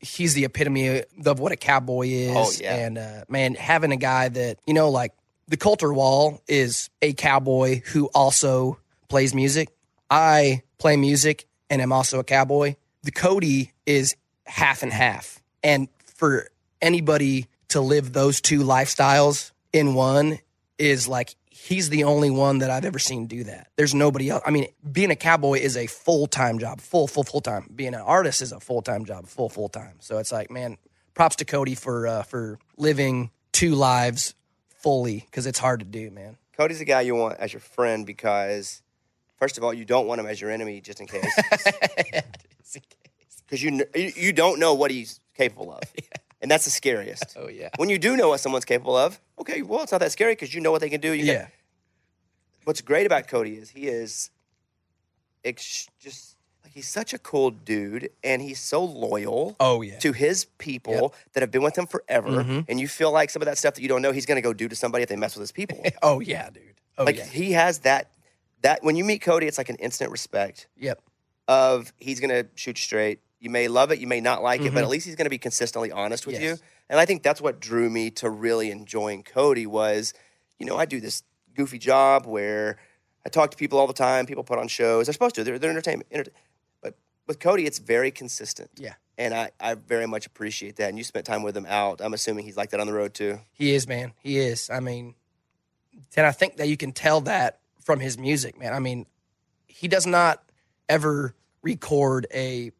[0.00, 2.36] he's the epitome of what a cowboy is.
[2.36, 2.76] Oh, yeah.
[2.76, 5.12] And, uh, man, having a guy that, you know, like
[5.50, 9.68] the Colter Wall is a cowboy who also plays music.
[10.08, 12.76] I play music and am also a cowboy.
[13.02, 14.14] The Cody is
[14.46, 15.42] half and half.
[15.64, 16.48] And for
[16.80, 20.38] anybody to live those two lifestyles in one
[20.78, 23.70] is like he's the only one that I've ever seen do that.
[23.74, 24.42] There's nobody else.
[24.46, 27.68] I mean, being a cowboy is a full time job, full, full, full time.
[27.74, 29.96] Being an artist is a full time job, full, full time.
[29.98, 30.78] So it's like, man,
[31.14, 34.34] props to Cody for uh, for living two lives
[34.82, 36.36] fully because it's hard to do, man.
[36.56, 38.82] Cody's the guy you want as your friend because,
[39.38, 41.24] first of all, you don't want him as your enemy just in case.
[43.46, 45.80] Because you, kn- you you don't know what he's capable of,
[46.40, 47.36] and that's the scariest.
[47.36, 50.12] Oh yeah, When you do know what someone's capable of, okay, well, it's not that
[50.12, 51.12] scary because you know what they can do.
[51.12, 51.50] You yeah, Can,
[52.62, 54.30] what's great about Cody is he is
[55.44, 56.36] ex- just
[56.72, 59.56] he's such a cool dude, and he's so loyal.
[59.60, 59.98] oh yeah.
[59.98, 62.64] to his people that have been with him forever, Mhm.
[62.68, 64.42] and you feel like some of that stuff that you don't know, he's going to
[64.42, 65.82] go do to somebody if they mess with his people.
[66.02, 66.62] Oh yeah, dude.
[66.98, 67.24] Oh like yeah.
[67.24, 68.10] he has that
[68.62, 71.00] that when you meet Cody, it's like an instant respect Yep.
[71.48, 73.20] of he's going to shoot you straight.
[73.40, 75.30] You may love it, you may not like it, but at least he's going to
[75.30, 76.52] be consistently honest with you.
[76.54, 76.64] Mm-hmm.
[76.90, 80.12] And I think that's what drew me to really enjoying Cody was,
[80.58, 81.22] you know, I do this
[81.54, 82.76] goofy job where
[83.24, 84.26] I talk to people all the time.
[84.26, 85.06] People put on shows.
[85.06, 85.44] They're supposed to.
[85.44, 86.08] They're, they're entertainment.
[86.12, 86.30] Enter-
[87.30, 88.70] with Cody, it's very consistent.
[88.76, 88.94] Yeah.
[89.16, 90.88] And I, I very much appreciate that.
[90.88, 92.00] And you spent time with him out.
[92.00, 93.38] I'm assuming he's like that on the road too.
[93.52, 94.12] He is, man.
[94.20, 94.68] He is.
[94.68, 95.14] I mean,
[96.16, 98.74] and I think that you can tell that from his music, man.
[98.74, 99.06] I mean,
[99.68, 100.42] he does not
[100.88, 102.72] ever record a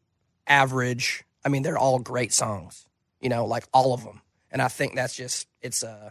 [0.47, 1.23] average.
[1.45, 2.85] I mean, they're all great songs,
[3.21, 4.21] you know, like all of them.
[4.51, 6.09] And I think that's just it's uh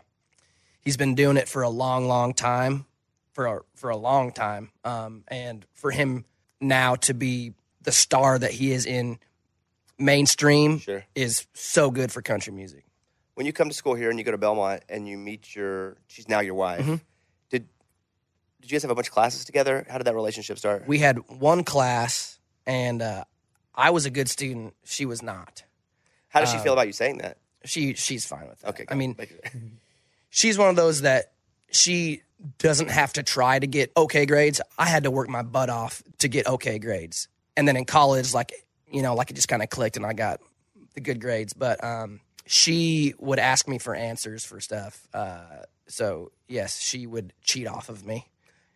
[0.80, 2.86] he's been doing it for a long, long time,
[3.32, 4.70] for a, for a long time.
[4.82, 6.24] Um, and for him
[6.58, 9.18] now to be the star that he is in
[9.98, 11.04] mainstream Sure.
[11.14, 12.84] is so good for country music.
[13.34, 15.96] When you come to school here and you go to Belmont and you meet your,
[16.08, 16.82] she's now your wife.
[16.82, 16.94] Mm-hmm.
[17.50, 17.66] Did
[18.60, 19.86] did you guys have a bunch of classes together?
[19.88, 20.86] How did that relationship start?
[20.86, 23.24] we had one class and uh,
[23.74, 24.74] I was a good student.
[24.84, 25.62] She was not.
[26.28, 27.38] How does she feel about you saying that?
[27.64, 28.68] She she's fine with it.
[28.68, 29.16] Okay, I mean,
[30.30, 31.32] she's one of those that
[31.70, 32.22] she
[32.58, 34.60] doesn't have to try to get okay grades.
[34.78, 37.28] I had to work my butt off to get okay grades.
[37.56, 38.52] And then in college, like,
[38.90, 40.40] you know, like it just kind of clicked and I got
[40.94, 41.52] the good grades.
[41.52, 45.06] But um, she would ask me for answers for stuff.
[45.12, 45.40] Uh,
[45.88, 48.26] so, yes, she would cheat off of me.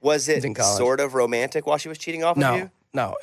[0.01, 2.71] was it sort of romantic while she was cheating off of No, you?
[2.93, 3.17] no.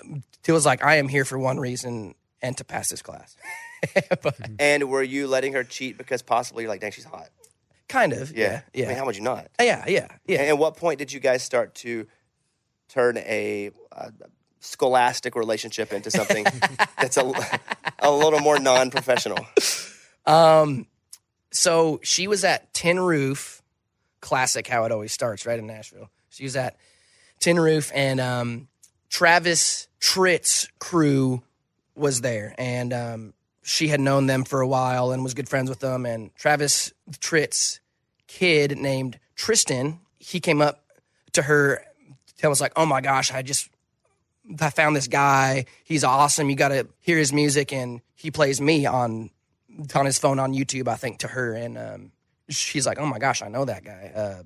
[0.47, 3.35] It was like, I am here for one reason and to pass this class.
[4.23, 7.29] but And were you letting her cheat because possibly you're like, dang, she's hot?
[7.87, 8.31] kind of.
[8.35, 8.61] Yeah.
[8.73, 8.85] Yeah.
[8.85, 9.47] I mean, how would you not?
[9.59, 9.83] yeah.
[9.85, 10.07] Yeah.
[10.25, 10.39] Yeah.
[10.39, 12.07] And at what point did you guys start to
[12.87, 14.11] turn a uh,
[14.61, 16.45] scholastic relationship into something
[16.99, 17.31] that's a,
[17.99, 19.45] a little more non-professional?
[20.25, 20.87] Um,
[21.51, 23.61] so she was at Tin Roof,
[24.21, 26.09] classic how it always starts, right in Nashville.
[26.29, 26.77] She was at
[27.39, 28.67] Tin Roof, and um,
[29.09, 31.43] Travis Tritt's crew
[31.95, 35.69] was there, and um, she had known them for a while and was good friends
[35.69, 36.05] with them.
[36.05, 37.79] And Travis Tritt's
[38.27, 40.85] kid named Tristan, he came up
[41.33, 41.83] to her,
[42.41, 43.69] and was like, "Oh my gosh, I just
[44.59, 45.65] I found this guy.
[45.83, 46.49] He's awesome.
[46.49, 49.29] You got to hear his music." And he plays me on
[49.95, 52.11] on his phone on YouTube, I think, to her, and um,
[52.49, 54.11] she's like, "Oh my gosh, I know that guy.
[54.15, 54.43] Uh,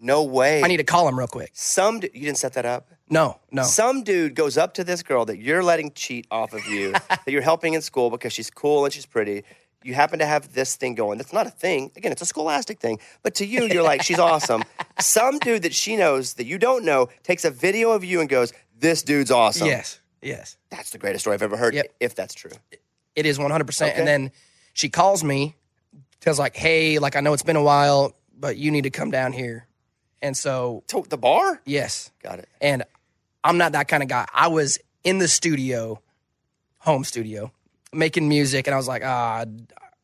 [0.00, 0.62] No way.
[0.62, 2.88] I need to call him real quick." Some you didn't set that up.
[3.08, 6.66] No, no, Some dude goes up to this girl that you're letting cheat off of
[6.66, 9.44] you, that you're helping in school because she's cool and she's pretty.
[9.84, 11.16] You happen to have this thing going.
[11.18, 11.92] That's not a thing.
[11.94, 12.98] Again, it's a scholastic thing.
[13.22, 14.64] But to you, you're like, she's awesome.
[14.98, 18.28] Some dude that she knows that you don't know takes a video of you and
[18.28, 21.74] goes, "This dude's awesome." yes, yes, That's the greatest story I've ever heard.
[21.74, 21.94] Yep.
[22.00, 22.52] If that's true.
[23.14, 23.92] it is one hundred percent.
[23.92, 23.98] Okay.
[24.00, 24.32] And then
[24.72, 25.56] she calls me,
[26.20, 29.10] tells like, "Hey, like I know it's been a while, but you need to come
[29.10, 29.66] down here."
[30.22, 31.60] And so, To the bar.
[31.66, 32.48] yes, Got it.
[32.60, 32.84] and
[33.44, 34.26] I'm not that kind of guy.
[34.32, 36.00] I was in the studio,
[36.78, 37.52] home studio,
[37.92, 39.44] making music, and I was like, ah,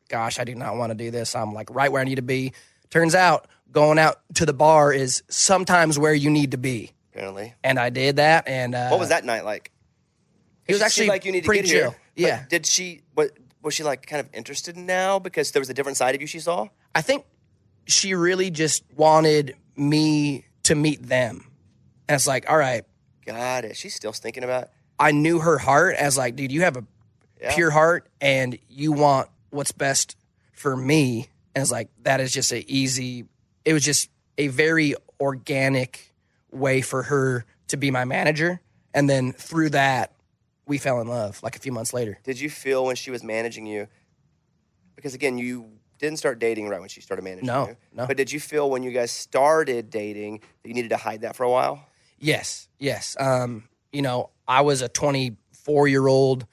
[0.09, 1.35] gosh, I do not want to do this.
[1.35, 2.53] I'm like right where I need to be.
[2.89, 7.53] Turns out going out to the bar is sometimes where you need to be, Apparently.
[7.63, 8.47] and I did that.
[8.47, 9.71] And uh, What was that night like?
[10.67, 11.91] It was actually like you need to get chill.
[11.91, 11.99] here.
[12.15, 13.01] Yeah, Did she?
[13.13, 14.05] What was she like?
[14.05, 16.67] Kind of interested now because there was a different side of you she saw.
[16.95, 17.25] I think
[17.85, 21.45] she really just wanted me to meet them.
[22.07, 22.85] And it's like, all right,
[23.25, 23.77] Got it.
[23.77, 24.69] She's still thinking about.
[24.99, 26.83] I knew her heart as like, dude, you have a
[27.51, 30.15] pure heart and you want what's best
[30.53, 31.27] for me.
[31.55, 33.25] And it's like that is just a easy.
[33.65, 36.12] It was just a very organic
[36.53, 38.61] way for her to be my manager,
[38.93, 40.13] and then through that,
[40.65, 41.41] we fell in love.
[41.43, 42.19] Like a few months later.
[42.23, 43.87] Did you feel when she was managing you?
[44.95, 47.77] Because again, you didn't start dating right when she started managing No, you.
[47.93, 48.07] no.
[48.07, 51.35] But did you feel when you guys started dating that you needed to hide that
[51.35, 51.85] for a while?
[52.19, 53.15] Yes, yes.
[53.19, 56.45] Um, you know, I was a 24 year old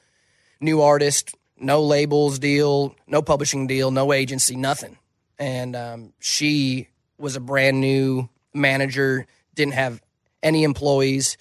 [0.60, 4.98] new artist, no labels deal, no publishing deal, no agency, nothing.
[5.38, 9.26] And um, she was a brand new manager,
[9.61, 10.01] didn't have
[10.42, 11.37] any employees,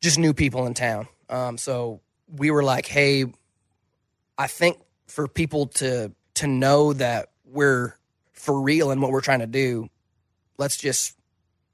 [0.00, 1.08] just new people in town.
[1.28, 3.26] Um, so we were like, hey,
[4.36, 7.94] I think for people to to know that we're
[8.32, 9.88] for real and what we're trying to do,
[10.58, 11.16] let's just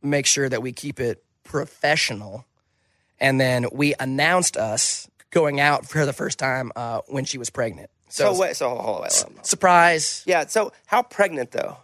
[0.03, 2.45] make sure that we keep it professional.
[3.19, 7.49] And then we announced us going out for the first time uh, when she was
[7.51, 7.91] pregnant.
[8.09, 9.47] So, So, wait, so hold on, wait, wait, wait.
[9.47, 10.23] surprise.
[10.27, 10.47] Yeah.
[10.47, 11.77] So how pregnant though?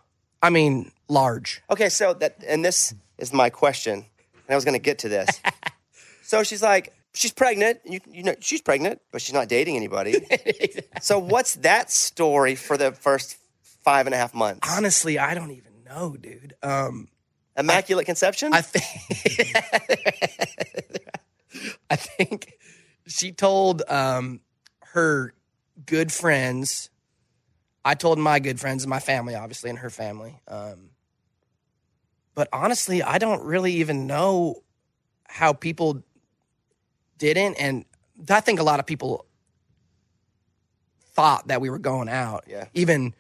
[0.42, 1.62] I mean, large.
[1.70, 5.08] Okay, so that and this is my question, and I was going to get to
[5.08, 5.40] this.
[6.22, 7.80] so she's like, she's pregnant.
[7.84, 10.14] You, you know, she's pregnant, but she's not dating anybody.
[11.02, 13.36] So what's that story for the first
[13.84, 14.66] five and a half months?
[14.68, 16.54] Honestly, I don't even know, dude.
[16.62, 17.08] Um,
[17.56, 18.52] Immaculate conception.
[18.52, 19.52] I think
[21.90, 22.54] I think
[23.06, 24.40] she told um,
[24.80, 25.32] her
[25.84, 26.90] good friends.
[27.84, 30.40] I told my good friends and my family, obviously, and her family.
[30.48, 30.90] Um,
[32.36, 34.62] but honestly, I don't really even know
[35.26, 36.04] how people
[37.18, 37.84] didn't, and
[38.30, 39.26] I think a lot of people
[41.14, 42.66] thought that we were going out, Yeah.
[42.74, 43.14] even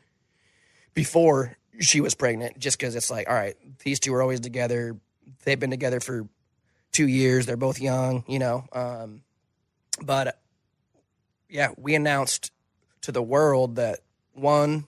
[0.94, 4.96] before she was pregnant, just because it's like, all right, these two are always together.
[5.44, 6.28] They've been together for
[6.92, 7.46] two years.
[7.46, 8.66] They're both young, you know.
[8.72, 9.22] Um,
[10.02, 10.38] but
[11.48, 12.52] yeah, we announced
[13.02, 14.00] to the world that
[14.34, 14.86] one,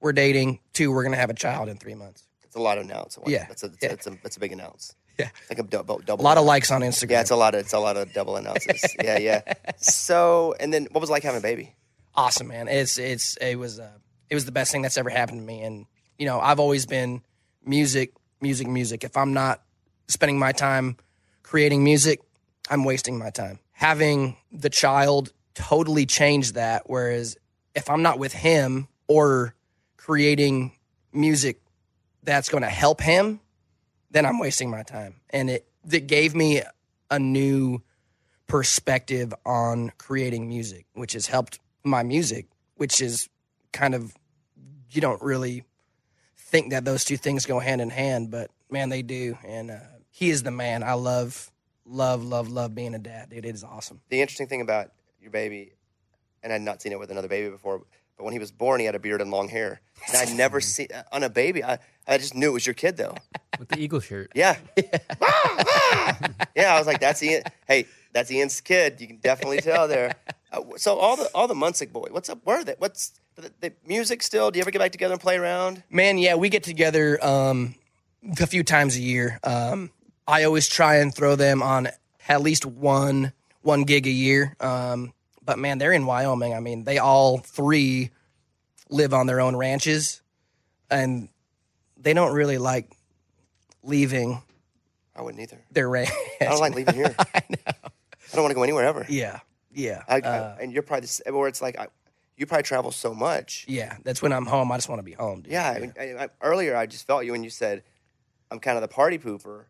[0.00, 0.60] we're dating.
[0.72, 2.25] Two, we're gonna have a child in three months.
[2.56, 3.18] It's a lot of announce.
[3.26, 3.88] Yeah, That's a, that's, yeah.
[3.88, 4.94] A, that's a that's a big announce.
[5.18, 5.28] Yeah.
[5.50, 6.22] Like a double double.
[6.22, 7.10] A lot of likes on Instagram.
[7.10, 8.94] Yeah, it's a lot of it's a lot of double announces.
[9.02, 9.42] yeah, yeah.
[9.76, 11.74] So and then what was it like having a baby?
[12.14, 12.66] awesome, man.
[12.68, 13.90] It's it's it was uh,
[14.30, 15.60] it was the best thing that's ever happened to me.
[15.62, 15.84] And
[16.18, 17.22] you know, I've always been
[17.64, 19.04] music, music, music.
[19.04, 19.62] If I'm not
[20.08, 20.96] spending my time
[21.42, 22.20] creating music,
[22.70, 23.58] I'm wasting my time.
[23.72, 26.84] Having the child totally changed that.
[26.86, 27.36] Whereas
[27.74, 29.54] if I'm not with him or
[29.98, 30.72] creating
[31.12, 31.60] music
[32.26, 33.40] that's going to help him,
[34.10, 35.14] then I'm wasting my time.
[35.30, 36.62] And it it gave me
[37.10, 37.82] a new
[38.46, 43.28] perspective on creating music, which has helped my music, which is
[43.72, 44.14] kind of
[44.90, 45.64] you don't really
[46.36, 49.36] think that those two things go hand in hand, but man, they do.
[49.44, 49.78] And uh,
[50.10, 50.82] he is the man.
[50.82, 51.50] I love,
[51.84, 53.44] love, love, love being a dad, dude.
[53.44, 54.00] It is awesome.
[54.08, 55.72] The interesting thing about your baby,
[56.42, 57.82] and I'd not seen it with another baby before,
[58.16, 59.80] but when he was born, he had a beard and long hair.
[60.08, 61.62] And I'd never seen on a baby.
[61.62, 63.14] I, I just knew it was your kid though.
[63.58, 64.32] with the eagle shirt.
[64.34, 64.56] Yeah.
[66.54, 67.42] yeah, I was like, that's Ian.
[67.66, 69.00] Hey, that's Ian's kid.
[69.00, 70.14] You can definitely tell there.
[70.52, 72.38] Uh, so all the all the Munsick boy, what's up?
[72.44, 72.76] Where are they?
[72.78, 74.50] What's the, the music still?
[74.50, 75.82] Do you ever get back together and play around?
[75.90, 77.74] Man, yeah, we get together um,
[78.40, 79.38] a few times a year.
[79.42, 79.90] Um,
[80.26, 81.88] I always try and throw them on
[82.28, 84.56] at least one one gig a year.
[84.60, 85.12] Um,
[85.46, 86.52] but man, they're in Wyoming.
[86.52, 88.10] I mean, they all three
[88.90, 90.20] live on their own ranches,
[90.90, 91.28] and
[91.96, 92.90] they don't really like
[93.82, 94.42] leaving
[95.14, 95.60] I wouldn't either.
[95.70, 96.10] their ranch.
[96.40, 97.14] I don't like leaving here.
[97.34, 97.56] I know.
[97.66, 99.06] I don't want to go anywhere ever.
[99.08, 99.40] yeah,
[99.72, 101.86] yeah, I, uh, I, and you're probably the where it's like I,
[102.36, 103.64] you probably travel so much.
[103.68, 103.96] yeah.
[104.04, 104.70] That's when I'm home.
[104.70, 105.40] I just want to be home.
[105.42, 105.52] Dude.
[105.52, 107.82] Yeah, I mean, I, I, earlier I just felt you when you said
[108.50, 109.64] I'm kind of the party pooper,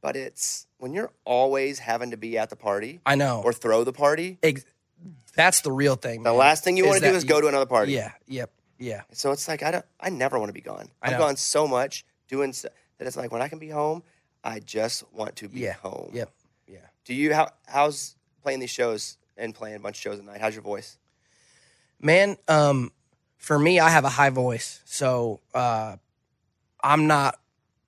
[0.00, 3.42] but it's when you're always having to be at the party I know.
[3.44, 4.38] or throw the party.
[4.42, 4.64] Ex-
[5.34, 6.22] that's the real thing.
[6.22, 7.92] The man, last thing you want to do is go to another party.
[7.92, 9.02] Yeah, yep, yeah.
[9.12, 9.84] So it's like I don't.
[10.00, 10.88] I never want to be gone.
[11.02, 11.18] I I've know.
[11.18, 14.02] gone so much doing so, that it's like when I can be home,
[14.42, 15.74] I just want to be Yeah.
[15.74, 16.10] home.
[16.12, 16.30] Yep.
[16.68, 16.78] Yeah.
[17.04, 20.40] Do you how how's playing these shows and playing a bunch of shows at night?
[20.40, 20.98] How's your voice?
[22.00, 22.92] Man, um,
[23.38, 25.96] for me, I have a high voice, so uh,
[26.82, 27.38] I'm not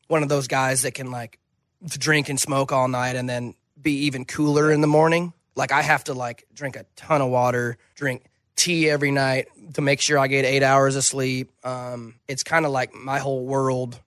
[0.08, 1.38] one of those guys that can like
[1.86, 5.32] drink and smoke all night and then be even cooler in the morning.
[5.56, 8.22] Like I have to like drink a ton of water, drink
[8.54, 11.50] tea every night to make sure I get eight hours of sleep.
[11.64, 13.98] Um, it's kind of like my whole world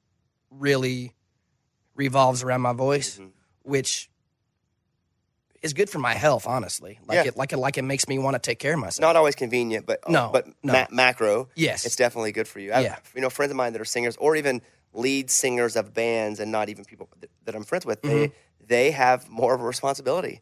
[0.52, 1.14] really
[1.96, 3.28] revolves around my voice, Mm-hmm.
[3.64, 4.10] which
[5.62, 7.00] is good for my health, honestly.
[7.06, 7.24] Like Yeah.
[7.26, 9.02] it, like it, like it makes me want to take care of myself.
[9.02, 10.72] Not always convenient, but uh, No, but no.
[10.74, 11.50] ma- macro.
[11.56, 11.86] Yes.
[11.86, 12.72] it's definitely good for you.
[12.72, 12.96] I, Yeah.
[13.14, 14.62] you know, friends of mine that are singers or even
[14.94, 18.02] lead singers of bands, and not even people that, that I'm friends with.
[18.02, 18.16] Mm-hmm.
[18.18, 18.32] They
[18.66, 20.42] they have more of a responsibility.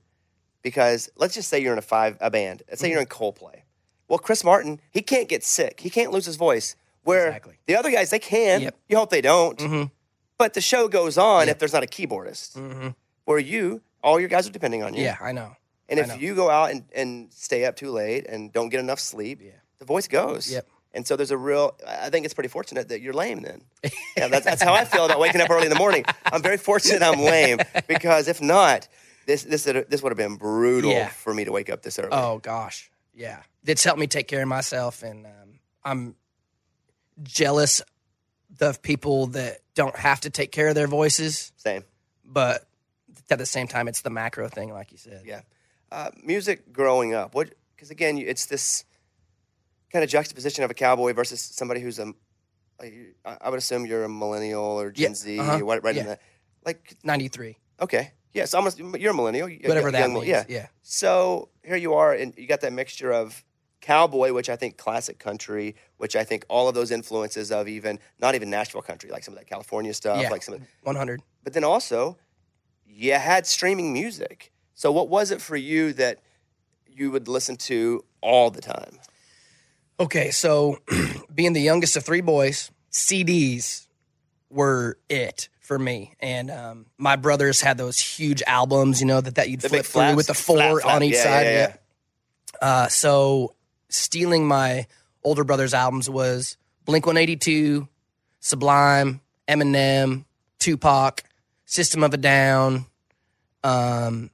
[0.63, 2.63] Because let's just say you're in a five a band.
[2.67, 2.85] Let's Mm-hmm.
[2.85, 3.61] say you're in Coldplay.
[4.07, 5.79] Well, Chris Martin, he can't get sick.
[5.81, 6.75] He can't lose his voice.
[7.03, 7.55] Where Exactly.
[7.67, 8.61] the other guys, they can.
[8.61, 8.75] Yep.
[8.89, 9.57] You hope they don't.
[9.59, 9.91] Mhm.
[10.37, 11.55] But the show goes on Yep.
[11.55, 12.53] if there's not a keyboardist.
[12.57, 12.95] Mhm.
[13.25, 15.03] Where you, all your guys are depending on you.
[15.03, 15.55] Yeah, I know.
[15.89, 16.15] And I if know.
[16.15, 19.51] you go out and, and stay up too late and don't get enough sleep, Yeah.
[19.79, 20.51] the voice goes.
[20.51, 20.67] Yep.
[20.93, 23.61] And so there's a real, I think it's pretty fortunate that you're lame then.
[24.17, 26.03] yeah, that's, that's how I feel about waking up early in the morning.
[26.25, 28.87] I'm very fortunate I'm lame because if not,
[29.27, 31.09] this, this, this would have been brutal Yeah.
[31.09, 32.09] for me to wake up this early.
[32.11, 33.43] Oh gosh, yeah.
[33.65, 36.15] It's helped me take care of myself, and um, I'm
[37.23, 37.81] jealous
[38.61, 41.51] of people that don't have to take care of their voices.
[41.57, 41.83] Same.
[42.25, 42.65] But
[43.29, 45.23] at the same time, it's the macro thing, like you said.
[45.25, 45.41] Yeah.
[45.91, 47.53] Uh, music growing up, what?
[47.75, 48.85] Because again, it's this
[49.91, 52.13] kind of juxtaposition of a cowboy versus somebody who's a.
[53.25, 56.09] I would assume you're a millennial or Gen Yeah, Z, uh-huh, right, right in yeah.
[56.09, 56.21] that.
[56.63, 58.77] Like, Ninety three, okay, yes, almost.
[58.79, 60.27] You're a millennial, whatever that young- means.
[60.27, 60.43] Yeah.
[60.47, 60.67] yeah.
[60.83, 63.43] So here you are, and you got that mixture of
[63.81, 67.99] cowboy, which I think classic country, which I think all of those influences of even
[68.19, 70.29] not even Nashville country, like some of that California stuff, Yeah.
[70.29, 71.21] like some of One hundred.
[71.43, 72.17] but then also
[72.85, 74.51] you had streaming music.
[74.73, 76.19] So what was it for you that
[76.87, 78.99] you would listen to all the time?
[79.99, 80.79] Okay, so
[81.33, 83.87] being the youngest of three boys, CDs
[84.49, 86.13] were it for me.
[86.21, 89.81] And um, my brothers had those huge albums, you know, that, that you'd The flip
[89.85, 90.95] through flaps, with the four flap.
[90.95, 91.45] on each Yeah, side.
[91.45, 91.75] yeah, yeah.
[92.61, 93.53] Uh, so
[93.89, 94.87] stealing my
[95.23, 96.55] older brother's albums was
[96.85, 97.87] Blink 182,
[98.39, 100.23] Sublime, Eminem,
[100.59, 101.23] Tupac,
[101.65, 102.85] System of a Down.
[103.63, 104.31] Um,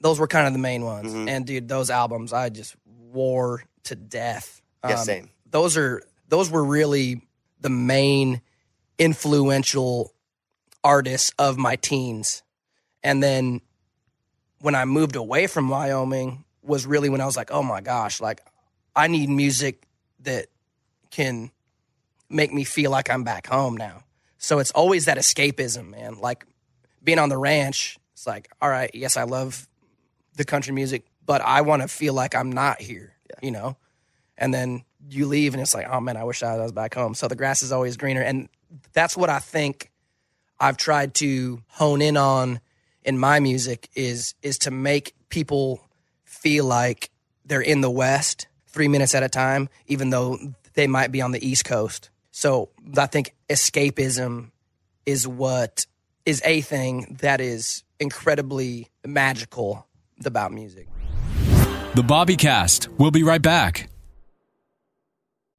[0.00, 1.12] those were kind of the main ones.
[1.14, 1.28] Mhm.
[1.30, 4.60] And dude, those albums I just wore to death.
[4.84, 5.30] Yeah, Um, same.
[5.50, 7.22] Those are those were really
[7.60, 8.42] the main
[8.98, 10.13] influential
[10.84, 12.42] artists of my teens.
[13.02, 13.62] And then
[14.60, 18.20] when I moved away from Wyoming was really when I was like, oh my gosh,
[18.20, 18.42] like
[18.94, 19.86] I need music
[20.20, 20.46] that
[21.10, 21.50] can
[22.30, 24.04] make me feel like I'm back home now.
[24.38, 26.18] So it's always that escapism, man.
[26.20, 26.46] Like
[27.02, 29.68] being on the ranch, it's like, all right, yes, I love
[30.36, 33.76] the country music, but I want to feel like I'm not here, you know?
[34.36, 37.14] And then you leave and it's like, oh man, I wish I was back home.
[37.14, 38.22] So the grass is always greener.
[38.22, 38.48] And
[38.92, 39.90] that's what I think
[40.60, 42.60] I've tried to hone in on
[43.04, 45.80] in my music is is to make people
[46.24, 47.10] feel like
[47.44, 50.38] they're in the West three minutes at a time, even though
[50.74, 52.10] they might be on the East Coast.
[52.30, 54.50] So I think escapism
[55.06, 55.86] is what
[56.26, 59.86] is a thing that is incredibly magical
[60.24, 60.88] about music.
[61.94, 62.88] The Bobby Cast.
[62.98, 63.88] We'll be right back.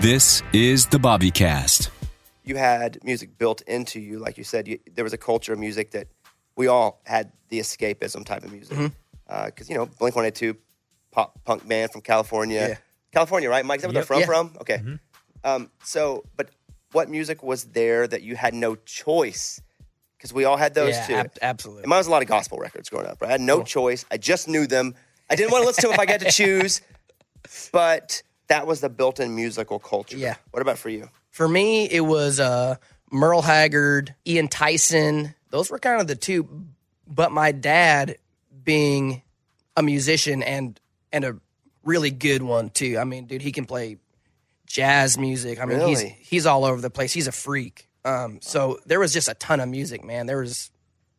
[0.00, 1.90] This is the Bobby Cast.
[2.44, 5.58] you had music built into you, like you said, you, there was a culture of
[5.58, 6.06] music that
[6.56, 8.76] we all had the escapism type of music.
[8.76, 8.86] Mm-hmm.
[9.28, 10.56] Uh, because, you know, Blink 182,
[11.10, 12.68] pop punk band from California.
[12.70, 12.76] Yeah.
[13.12, 13.78] California, right, Mike?
[13.78, 14.26] Is that where they're Yeah.
[14.26, 14.50] from?
[14.50, 14.60] from?
[14.62, 14.76] Okay.
[14.78, 14.94] Mm-hmm.
[15.44, 16.48] Um, so, but
[16.92, 19.60] what music was there that you had no choice?
[20.16, 21.14] Because we all had those yeah, too.
[21.14, 21.82] ab- absolutely.
[21.82, 23.20] And mine was a lot of gospel records growing up.
[23.20, 23.28] Right?
[23.28, 24.04] I had no choice.
[24.10, 24.94] I just knew them.
[25.28, 26.80] I didn't want to listen to them if I got to choose,
[27.72, 30.16] but that was the built-in musical culture.
[30.16, 30.36] Yeah.
[30.50, 31.08] What about for you?
[31.30, 32.76] For me, it was uh,
[33.10, 35.34] Merle Haggard, Ian Tyson.
[35.50, 36.66] Those were kind of the two.
[37.06, 38.16] But my dad,
[38.64, 39.22] being
[39.76, 40.78] a musician and
[41.12, 41.36] and a
[41.84, 42.98] really good one too.
[42.98, 43.96] I mean, dude, he can play
[44.66, 45.60] jazz music.
[45.60, 46.16] I mean, he's Really?
[46.20, 47.12] he's all over the place.
[47.12, 47.88] He's a freak.
[48.04, 50.26] Um, so there was just a ton of music, man.
[50.26, 50.70] There was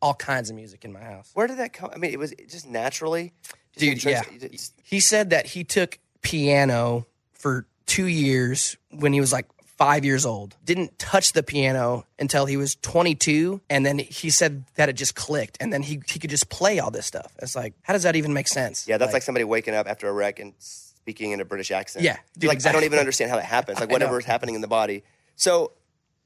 [0.02, 1.30] all kinds of music in my house.
[1.34, 1.90] Where did that come?
[1.94, 3.32] I mean, it was just naturally.
[3.76, 4.20] Just Dude, yeah.
[4.20, 7.06] of- it's- He said that he took piano
[7.40, 9.46] for two years when he was like
[9.80, 10.54] five years old.
[10.64, 13.62] Didn't touch the piano until he was 22.
[13.70, 15.56] And then he said that it just clicked.
[15.58, 17.32] And then he, he could just play all this stuff.
[17.40, 18.86] It's like, how does that even make sense?
[18.86, 22.04] yeah, that's like, somebody waking up after a wreck and speaking in a British accent.
[22.04, 23.80] Yeah, dude, like I don't even understand how that happens.
[23.80, 25.02] Like whatever is happening in the body.
[25.36, 25.72] So,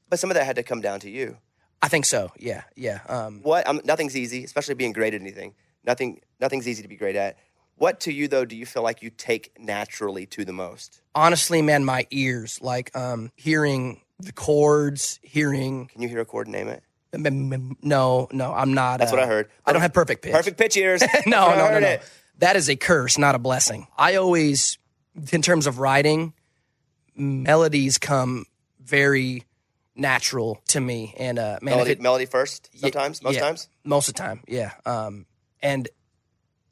[0.09, 1.37] but some of that had to come down to you.
[1.81, 2.31] I think so.
[2.37, 2.63] Yeah.
[2.75, 2.99] Yeah.
[3.07, 3.65] Um, What?
[3.67, 5.53] Um, nothing's easy, especially being great at anything.
[5.85, 6.19] Nothing.
[6.41, 7.37] Nothing's easy to be great at.
[7.77, 11.01] What to you though do you feel like you take naturally to the most?
[11.15, 15.87] honestly, man, my ears, like um, hearing the chords, hearing.
[15.87, 16.83] Can you hear a chord name it?
[17.81, 18.99] No, no, I'm not.
[18.99, 19.49] That's uh, what I heard.
[19.65, 20.33] I don't have perfect pitch.
[20.33, 21.01] Perfect pitch ears.
[21.25, 21.87] no, no, no, no.
[21.87, 22.03] it.
[22.39, 23.87] That is a curse, not a blessing.
[23.97, 24.77] I always,
[25.31, 26.33] in terms of writing,
[27.15, 28.45] melodies come
[28.83, 29.45] very
[29.95, 31.15] natural to me.
[31.17, 32.69] And uh, man, Melody, it, melody first.
[32.75, 33.69] Sometimes, most yeah, times.
[33.85, 34.71] most of the time, yeah.
[34.85, 35.25] Um,
[35.61, 35.87] and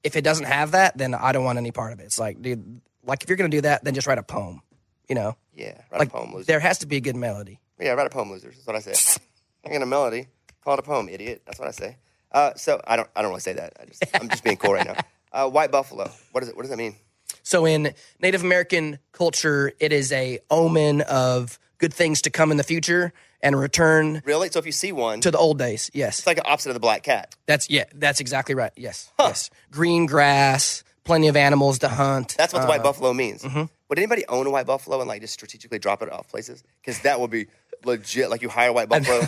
[0.03, 2.03] if it doesn't have that, then I don't want any part of it.
[2.03, 4.61] It's like, dude, like if you're gonna do that, then just write a poem.
[5.09, 6.45] You know, Yeah, write like a poem, loser.
[6.45, 7.59] there has to be a good melody.
[7.79, 8.55] Yeah, write a poem, losers.
[8.55, 9.19] That's what I say.
[9.65, 10.27] I got a melody.
[10.63, 11.41] Call it a poem, idiot.
[11.45, 11.97] That's what I say.
[12.31, 13.09] Uh, so I don't.
[13.15, 13.73] I don't really say that.
[13.81, 14.03] I just.
[14.15, 14.95] I'm just being cool right now.
[15.35, 16.11] Uh, White buffalo.
[16.31, 16.55] What is it?
[16.55, 16.95] What does that mean?
[17.41, 22.57] So in Native American culture, it is a omen of good things to come in
[22.57, 23.13] the future
[23.43, 24.49] and return Really?
[24.49, 25.91] So if you see one, to the old days.
[25.93, 27.35] Yes, it's like the opposite of the black cat.
[27.45, 28.71] that's yeah, that's exactly right.
[28.75, 29.49] Yes, yes.
[29.69, 32.33] Green grass, plenty of animals to hunt.
[32.37, 33.43] That's what the Uh, white buffalo means.
[33.43, 33.65] mm-hmm.
[33.89, 36.63] Would anybody own a white buffalo and like just strategically drop it off places?
[36.81, 37.45] Because that would be
[37.85, 38.31] legit.
[38.31, 39.19] Like you hire a white buffalo.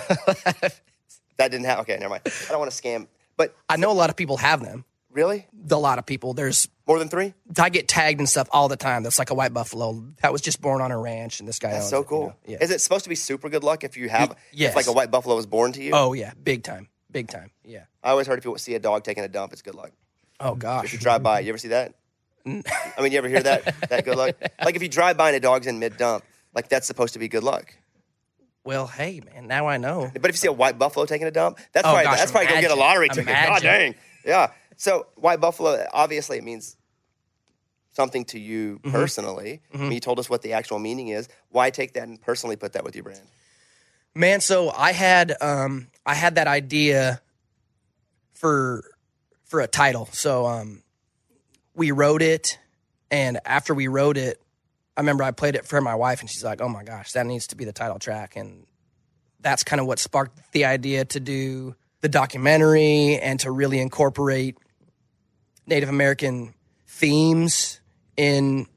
[1.37, 1.81] that didn't happen.
[1.81, 2.21] Okay, never mind.
[2.25, 3.07] I don't want to scam.
[3.37, 4.85] But I know a lot of people have them.
[5.15, 6.33] Really, A lot of people.
[6.33, 7.33] There's more than three?
[7.57, 9.01] I get tagged and stuff all the time.
[9.01, 11.71] That's like a white buffalo that was just born on a ranch, and this guy.
[11.71, 12.27] That's owns so it, you cool.
[12.27, 12.35] know?
[12.45, 12.57] Yeah.
[12.61, 14.35] Is it supposed to be super good luck if you have?
[14.51, 14.71] yes.
[14.71, 15.91] If like a white buffalo was born to you?
[15.93, 17.49] Oh yeah, big time, big time.
[17.63, 17.85] Yeah.
[18.03, 19.91] I always heard if you see a dog taking a dump, it's good luck.
[20.39, 20.85] Oh gosh.
[20.85, 21.93] If you drive by, you ever see that?
[22.45, 23.89] I mean, you ever hear that?
[23.89, 24.35] That good luck?
[24.63, 27.19] Like if you drive by and a dog's in mid dump, like that's supposed to
[27.19, 27.73] be good luck.
[28.63, 30.11] Well, hey man, now I know.
[30.13, 32.31] But if you see a white buffalo taking a dump, that's Oh, probably gosh, that's
[32.31, 33.27] probably gonna get a lottery ticket.
[33.33, 33.95] God dang.
[34.25, 34.51] Yeah.
[34.77, 36.75] So why buffalo, obviously, it means
[37.93, 38.91] something to you Mm-hmm.
[38.91, 39.61] personally.
[39.73, 41.29] I mean, you told us what the actual meaning is.
[41.49, 43.21] Why take that and personally put that with your brand?
[44.13, 47.21] Man, so I had um I had that idea
[48.33, 48.83] for
[49.45, 50.07] for a title.
[50.11, 50.83] So um
[51.73, 52.57] we wrote it
[53.11, 54.41] and after we wrote it,
[54.97, 57.25] I remember I played it for my wife and she's like, "Oh my gosh, that
[57.25, 58.65] needs to be the title track." And
[59.41, 64.57] that's kind of what sparked the idea to do the documentary and to really incorporate
[65.67, 66.53] Native American
[66.87, 67.81] themes
[68.17, 68.67] in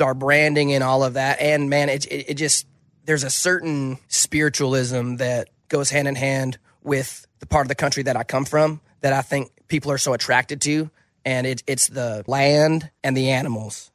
[0.00, 1.40] our branding and all of that.
[1.40, 2.66] And man, it, it, it just,
[3.04, 8.02] there's a certain spiritualism that goes hand in hand with the part of the country
[8.04, 10.90] that I come from that I think people are so attracted to.
[11.24, 13.90] And it, it's the land and the animals.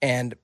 [0.00, 0.34] And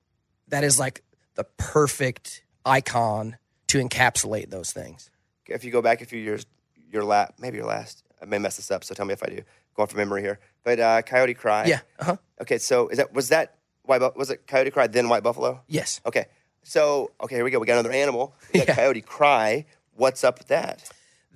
[0.49, 1.03] that is like
[1.35, 3.37] the perfect icon
[3.67, 5.09] to encapsulate those things.
[5.47, 6.45] if you go back a few years,
[6.91, 9.27] your last, maybe your last, I may mess this up, so tell me if I
[9.27, 9.41] do.
[9.75, 11.65] Going from memory here, but uh, Coyote Cry.
[11.67, 11.79] Yeah.
[11.97, 12.17] Uh huh.
[12.41, 13.99] Okay, so is that was that white?
[13.99, 15.61] Bu- Was it Coyote Cry then White Buffalo?
[15.67, 16.01] Yes.
[16.05, 16.25] Okay,
[16.63, 17.59] so okay, here we go.
[17.59, 18.35] We got another animal.
[18.53, 18.75] We got Yeah.
[18.75, 19.65] Coyote Cry.
[19.95, 20.83] What's up with that?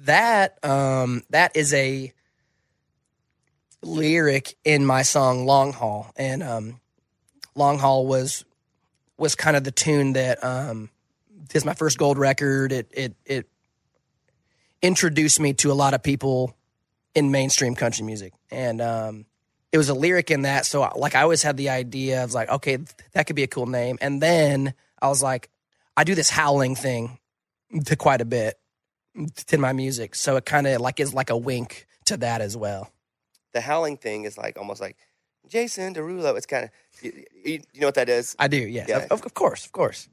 [0.01, 2.11] That um that is a
[3.81, 6.81] lyric in my song Long Haul and um
[7.55, 8.43] Long Haul was
[9.17, 10.89] was kind of the tune that um
[11.53, 13.47] is my first gold record it it it
[14.81, 16.53] introduced me to a lot of people
[17.15, 19.25] in mainstream country music and um
[19.71, 22.49] it was a lyric in that so like I always had the idea of like
[22.49, 22.77] okay
[23.13, 25.49] that could be a cool name and then I was like
[25.97, 27.19] I do this howling thing
[27.85, 28.57] to quite a bit
[29.51, 30.15] in my music.
[30.15, 32.91] So it kind of like is like a wink to that as well.
[33.53, 34.97] The howling thing is like almost like
[35.47, 36.35] Jason Derulo.
[36.37, 36.71] It's kind of
[37.03, 38.35] you, you, know what that is.
[38.39, 38.87] I do, yes.
[38.87, 39.05] Yeah.
[39.11, 40.07] Of, of course, of course.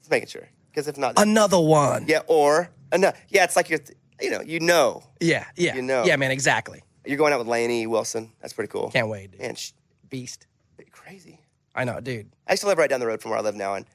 [0.00, 2.06] Just making sure, because if not, Another one.
[2.08, 3.80] yeah, or no, yeah, it's like you're,
[4.20, 5.74] you know, you know, Yeah, yeah.
[5.76, 6.04] You know.
[6.04, 6.82] Yeah, man, exactly.
[7.04, 8.32] you're going out with Lainey Wilson.
[8.40, 8.90] That's pretty cool.
[8.90, 9.40] Can't wait, dude.
[9.40, 9.72] Man, sh-
[10.08, 10.46] Beast.
[10.90, 11.40] crazy.
[11.74, 12.30] I know, dude.
[12.46, 13.86] I used to live right down the road from where I live now, and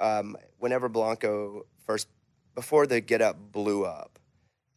[0.00, 2.08] um, whenever Blanco first,
[2.54, 4.18] before the Git Up blew up,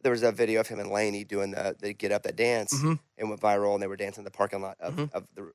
[0.02, 2.72] there was a video of him and Lainey doing the, the Git Up that dance,
[2.74, 2.98] Mhm.
[3.18, 5.12] and went viral, and they were dancing in the parking lot of, Mhm.
[5.12, 5.52] of the,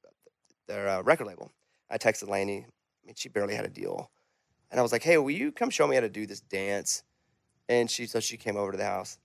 [0.68, 1.52] their uh, record label.
[1.90, 2.66] I texted Lainey.
[2.68, 4.10] I mean, she barely had a deal,
[4.72, 7.04] and I was like, "Hey, will you come show me how to do this dance?"
[7.70, 9.18] And she so she came over to the house,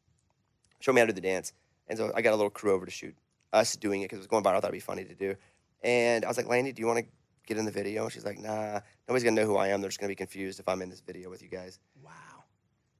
[0.78, 1.52] showed me how to do the dance,
[1.88, 3.16] and so I got a little crew over to shoot
[3.52, 4.58] us doing it because it was going viral.
[4.58, 5.34] I thought it'd be funny to do,
[5.82, 7.06] and I was like, Lainey, do you want to
[7.46, 9.80] get in the video?" And she's like, "Nah, nobody's gonna know who I am.
[9.80, 12.10] They're just gonna be confused if I'm in this video with you guys." Wow.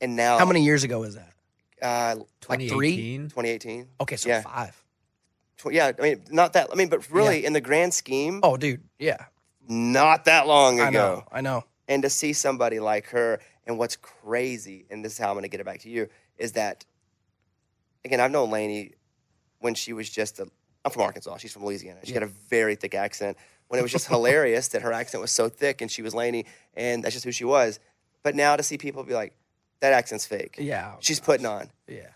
[0.01, 1.33] And now, How many years ago was that?
[1.83, 2.17] Uh,
[2.49, 2.97] Like three?
[2.97, 3.29] 2018.
[3.29, 3.89] 2018.
[4.01, 4.41] Okay, so Yeah.
[4.43, 4.83] five.
[5.59, 6.71] Tw- yeah, I mean, not that.
[6.73, 8.83] I mean, but really, in the grand scheme, Oh, dude.
[8.99, 9.27] Yeah.
[9.69, 10.87] not that long ago.
[10.87, 11.25] I know.
[11.33, 11.65] I know.
[11.87, 15.43] and to see somebody like her and what's crazy and this is how i'm going
[15.43, 16.09] to get it back to you
[16.39, 16.85] is that
[18.05, 18.93] again i've known lainey
[19.61, 20.47] when she was just a
[20.85, 22.01] i'm from arkansas she's from louisiana.
[22.05, 23.37] She had a very thick accent.
[23.69, 26.45] When it was just hilarious that her accent was so thick and she was lainey
[26.75, 27.81] and that's just who she was.
[28.23, 29.35] But now to see people be like
[29.81, 30.57] that accent's fake.
[30.59, 30.93] Yeah.
[31.01, 31.71] she's putting on.
[31.89, 32.09] Yeah.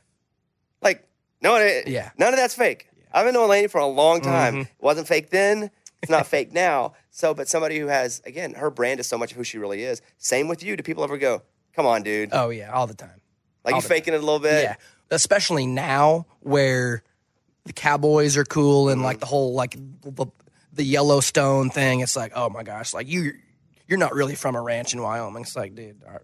[0.83, 1.09] like
[1.41, 2.11] no it, Yeah.
[2.19, 2.89] none of that's fake.
[3.13, 4.55] I've been knowing lainey for a long time.
[4.57, 4.63] Mhm.
[4.67, 5.71] it wasn't fake then
[6.03, 9.31] it's not fake now so but somebody who has again her brand is so much
[9.33, 11.43] of who she really is same with you do people ever go
[11.75, 12.71] come on dude Oh, yeah.
[12.73, 13.21] All the time.
[13.65, 14.77] like all you faking it a little bit Yeah.
[15.11, 17.03] Especially now where
[17.65, 19.05] the Cowboys are cool and Mm-hmm.
[19.07, 20.27] like the whole like the,
[20.73, 22.01] the Yellowstone thing.
[22.01, 23.33] It's like, oh my gosh, like you
[23.87, 25.43] you're not really from a ranch in Wyoming.
[25.43, 26.21] It's like, dude, all-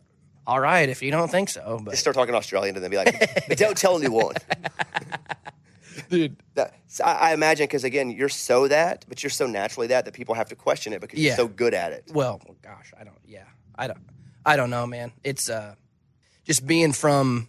[0.47, 3.19] all right, if you don't think so, but start talking Australian to them, be like,
[3.49, 4.35] "But don't tell anyone.
[6.17, 10.05] dude, That, I, I imagine because again, you're so that, but you're so naturally that
[10.05, 11.29] that people have to question it because Yeah.
[11.31, 12.05] you're so good at it.
[12.13, 13.17] well, gosh, I don't.
[13.27, 13.45] Yeah,
[13.77, 13.99] I don't.
[14.47, 15.13] I don't know, man.
[15.23, 15.75] It's uh,
[16.45, 17.49] just being from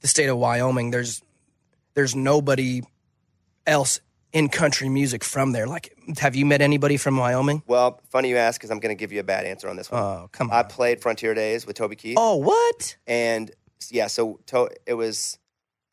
[0.00, 0.90] the state of Wyoming.
[0.90, 1.22] There's
[1.94, 2.82] there's nobody
[3.66, 4.00] else
[4.32, 5.66] in country music from there.
[5.66, 7.62] Like, have you met anybody from Wyoming?
[7.66, 9.90] Well, funny you ask because I'm going to give you a bad answer on this
[9.90, 10.02] one.
[10.02, 12.96] Oh, come I played Frontier Days with Toby Keith, Oh, what?
[13.06, 13.50] and
[13.90, 15.38] yeah, so to, it was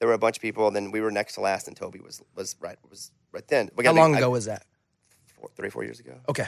[0.03, 2.01] there were a bunch of people, and then we were next to last, and Toby
[2.01, 3.69] was was right was right then.
[3.85, 4.65] How long I- ago was that?
[5.39, 6.19] Four, three, four years ago.
[6.27, 6.47] Okay,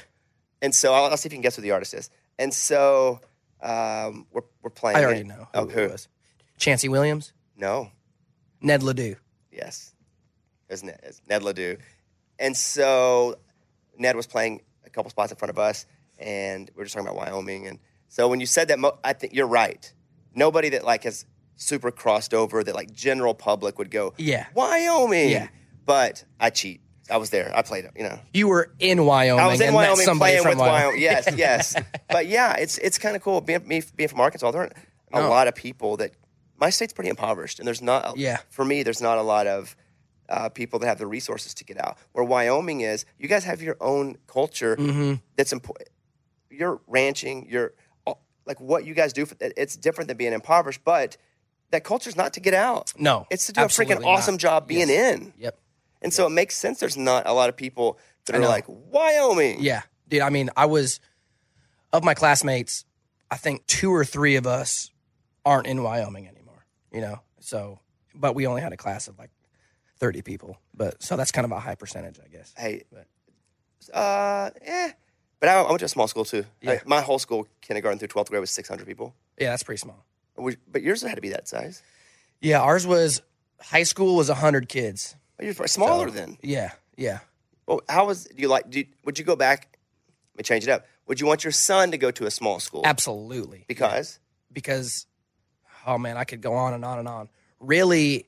[0.62, 2.10] And so I'll, I'll see if you can guess who the artist is.
[2.38, 3.22] And so
[3.62, 4.98] um, we're we're playing.
[4.98, 5.28] I already it.
[5.28, 5.80] know Oh, who who?
[5.84, 6.10] it was.
[6.58, 7.92] Chancey Williams, No.
[8.60, 9.16] Ned Ledoux.
[9.54, 9.94] Yes.
[10.70, 11.78] It was Ned, it's Ned Ledoux.
[12.40, 13.38] And so
[13.98, 15.86] Ned was playing a couple spots in front of us,
[16.20, 17.68] and we were just talking about Wyoming.
[17.68, 17.80] And
[18.10, 19.94] so when you said that, mo- I think you're right.
[20.34, 21.26] Nobody that like has
[21.56, 24.46] super crossed over that like general public would go, Yeah.
[24.54, 25.30] Wyoming.
[25.30, 25.48] Yeah.
[25.86, 26.82] But I cheat.
[27.10, 27.52] I was there.
[27.56, 28.20] I played it, you know.
[28.34, 29.40] You were in Wyoming.
[29.44, 31.00] I was in and Wyoming playing from with Wyoming.
[31.02, 31.76] Yes, yes.
[32.10, 34.50] but yeah, it's it's kind of cool being me being from Arkansas.
[34.50, 34.74] There aren't
[35.14, 35.30] a No.
[35.30, 36.12] lot of people that
[36.60, 38.18] my state's pretty impoverished, and there's not.
[38.18, 38.38] Yeah.
[38.50, 39.76] For me, there's not a lot of
[40.30, 42.00] uh, people that have the resources to get out.
[42.14, 45.14] Where Wyoming is, you guys have your own culture Mm-hmm.
[45.36, 45.90] that's important.
[46.50, 47.48] You're ranching.
[47.48, 47.74] You're
[48.48, 49.28] like what you guys do.
[49.28, 51.18] For, it's different than being impoverished, but
[51.76, 52.94] that culture's not to get out.
[52.98, 54.12] No, It's to do a freaking absolutely not.
[54.12, 55.16] awesome job being Yes.
[55.18, 55.34] in.
[55.38, 55.60] Yep.
[56.02, 56.80] And so it makes sense.
[56.80, 59.62] There's not a lot of people that are like Wyoming.
[59.62, 60.22] Yeah, dude.
[60.22, 61.00] I mean, I was
[61.94, 62.86] of my classmates.
[63.32, 64.92] I think two or three of us
[65.46, 66.66] aren't in Wyoming anymore.
[66.92, 67.80] You know, so
[68.14, 69.32] but we only had a class of like
[69.98, 70.58] thirty people.
[70.74, 72.54] But so that's kind of a high percentage, I guess.
[72.58, 73.08] Hey, But-
[73.94, 74.92] uh, eh,
[75.40, 76.46] But I, I went to a small school too.
[76.62, 76.72] Yeah.
[76.72, 79.14] Like, my whole school, kindergarten through 12th grade, was 600 people.
[79.38, 80.06] Yeah, that's pretty small.
[80.38, 81.82] But yours had to be that size.
[82.42, 83.22] Yeah, ours was
[83.60, 85.16] high school was hundred kids.
[85.40, 86.38] Oh, You're smaller So, then.
[86.42, 87.20] Yeah, yeah.
[87.68, 88.26] Well, how was?
[88.26, 88.70] Do you like?
[88.70, 89.78] Do would you go back?
[90.34, 90.86] Let me change it up.
[91.08, 92.82] Would you want your son to go to a small school?
[92.86, 93.66] Absolutely.
[93.68, 94.20] Because
[94.52, 95.08] because
[95.88, 97.30] oh man, I could go on and on and on.
[97.60, 98.28] Really,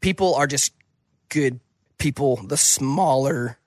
[0.00, 0.72] people are just
[1.28, 1.60] good
[1.98, 2.36] people.
[2.36, 3.58] The smaller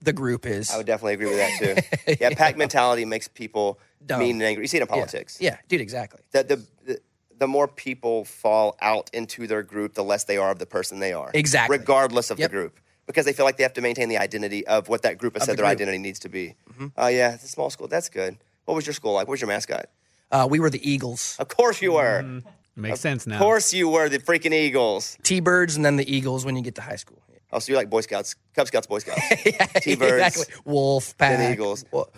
[0.00, 1.58] the group is, I would definitely agree with that
[2.06, 2.14] too.
[2.20, 4.20] yeah, pack mentality makes people Dumb.
[4.20, 4.62] mean and angry.
[4.64, 5.38] You see it in politics.
[5.40, 6.20] Yeah, dude, exactly.
[6.30, 7.00] The, the the
[7.38, 10.98] the more people fall out into their group, the less they are of the person
[10.98, 11.30] they are.
[11.34, 11.78] Exactly.
[11.78, 12.50] Regardless of Yep.
[12.50, 12.80] the group.
[13.06, 15.42] Because they feel like they have to maintain the identity of what that group has
[15.42, 15.78] Of said the their group.
[15.78, 15.82] Mm-hmm.
[15.88, 16.56] identity needs to be.
[16.96, 17.88] Oh yeah, it's a small school.
[17.88, 18.36] That's good.
[18.66, 19.26] What was your school like?
[19.26, 19.86] What was your mascot?
[20.30, 22.42] Uh, we were the Eagles, Of course you were.
[22.76, 23.36] Makes sense now.
[23.36, 25.16] Of course you were the freaking Eagles.
[25.22, 27.22] T-birds, and then the Eagles when you get to high school.
[27.50, 29.20] Oh, so you're like Boy Scouts, Cub Scouts, Boy Scouts.
[29.46, 30.54] yeah, T-birds, exactly.
[30.66, 31.86] Wolf pack, then Eagles.
[31.90, 32.10] Well,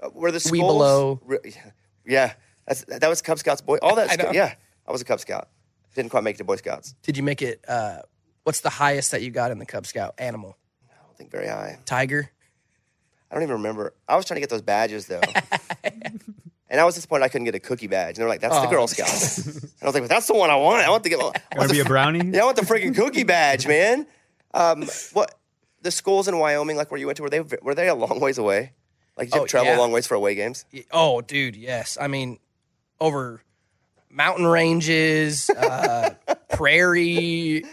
[0.00, 1.20] Uh, were the schools We below.
[1.26, 1.38] re-
[2.06, 2.32] yeah,
[2.66, 3.76] that's, that was Cub Scouts boy.
[3.82, 4.34] All that I stuff.
[4.34, 4.54] Yeah,
[4.88, 5.48] I was a Cub Scout.
[5.94, 6.94] Didn't quite make it to Boy Scouts.
[7.02, 7.64] did you make it?
[7.68, 7.98] Uh,
[8.44, 10.56] what's the highest that you got in the Cub Scout animal?
[10.90, 11.78] I don't think very high.
[11.84, 12.30] Tiger.
[13.30, 13.92] I don't even remember.
[14.08, 15.20] I was trying to get those badges though.
[16.70, 18.16] and I was disappointed I couldn't get a cookie badge.
[18.16, 18.70] And they're like, "That's the Oh.
[18.70, 20.82] Girl Scouts." and I was like, "But that's the one I want.
[20.86, 21.20] I want to get.
[21.20, 22.30] I Want want to be the, a brownie?
[22.32, 24.06] yeah, I want the freaking cookie badge, man."
[24.54, 25.34] Um, what
[25.82, 28.18] the schools in Wyoming, like where you went to, were they were they a long
[28.20, 28.72] ways away?
[29.16, 29.78] Like, did you Oh, have to travel yeah.
[29.78, 30.64] a long ways for away games?
[30.72, 31.98] Y- Oh, dude, yes.
[32.00, 32.38] I mean,
[33.00, 33.42] over
[34.10, 36.14] mountain ranges, uh,
[36.50, 37.64] prairie,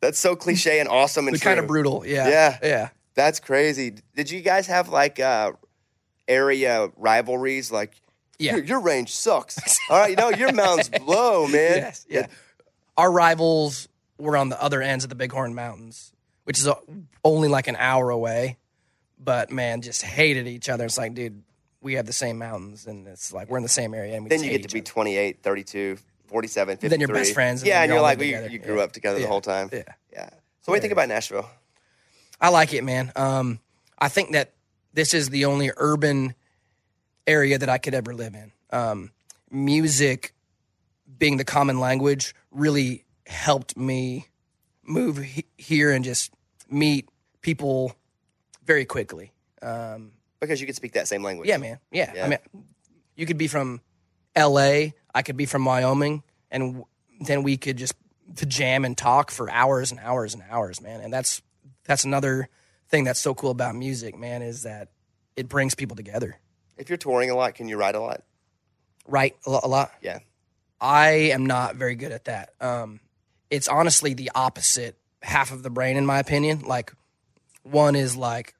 [0.00, 2.04] That's so cliche and awesome and kind of brutal.
[2.06, 2.58] Yeah, Yeah.
[2.62, 2.88] yeah.
[3.14, 3.94] That's crazy.
[4.16, 5.52] Did you guys have like uh,
[6.28, 7.70] area rivalries?
[7.70, 7.92] Like,
[8.38, 8.56] Yeah.
[8.56, 9.58] your, your range sucks.
[9.90, 11.76] All right, you know your mountains blow, man.
[11.76, 12.26] Yes, yeah.
[12.96, 16.12] Our rivals were on the other ends of the Bighorn Mountains,
[16.44, 16.68] which is
[17.24, 18.56] only like an hour away.
[19.18, 20.84] But man, just hated each other.
[20.84, 21.42] It's like, dude,
[21.82, 24.14] we have the same mountains, and it's like we're in the same area.
[24.14, 24.86] And we Then you get to be other.
[24.90, 26.88] 28, 32, 47, 53.
[26.88, 28.84] Then you're best friends, and yeah, and you you're like, well, you, you grew Yeah.
[28.84, 29.68] up together the whole time.
[29.72, 29.82] Yeah.
[30.12, 30.30] Yeah.
[30.62, 31.48] So what do you think about Nashville?
[32.40, 33.12] I like it, man.
[33.16, 33.58] Um,
[33.98, 34.52] I think that
[34.94, 36.34] this is the only urban
[37.26, 38.52] area that I could ever live in.
[38.70, 39.10] Um,
[39.50, 40.32] music
[41.18, 44.26] being the common language really helped me
[44.82, 46.32] move he- here and just
[46.68, 47.08] meet
[47.42, 47.94] people
[48.64, 49.32] very quickly.
[49.60, 50.12] Um,
[50.42, 51.48] Because you could speak that same language.
[51.48, 51.78] yeah, man.
[51.92, 52.12] Yeah.
[52.14, 52.24] Yeah.
[52.24, 52.38] I mean,
[53.14, 53.80] you could be from
[54.34, 54.92] L.A.
[55.14, 56.82] I could be from Wyoming, and
[57.20, 57.94] then we could just
[58.36, 61.00] to jam and talk for hours and hours and hours, man.
[61.00, 61.42] And that's
[61.84, 62.48] that's another
[62.88, 64.88] thing that's so cool about music, man, is that
[65.36, 66.38] it brings people together.
[66.76, 68.22] If you're touring a lot, can you write a lot?
[69.06, 69.92] Write A lo- a lot.
[70.02, 70.18] Yeah.
[70.80, 72.50] I am not very good at that.
[72.60, 72.98] Um,
[73.50, 76.60] it's honestly the opposite half of the brain, in my opinion.
[76.60, 76.92] Like,
[77.62, 78.54] one is like,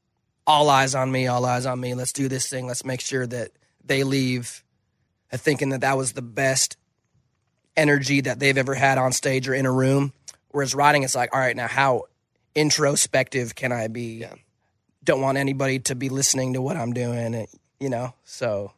[0.47, 1.95] all eyes on me, all eyes on me.
[1.95, 2.67] Let's do this thing.
[2.67, 3.51] Let's make sure that
[3.85, 4.63] they leave
[5.31, 6.77] thinking that that was the best
[7.77, 10.13] energy that they've ever had on stage or in a room.
[10.51, 12.05] Whereas writing, it's like, all right, now how
[12.55, 14.19] introspective can I be?
[14.19, 14.35] Yeah.
[15.05, 17.47] Don't want anybody to be listening to what I'm doing,
[17.81, 18.15] you know?
[18.25, 18.73] So,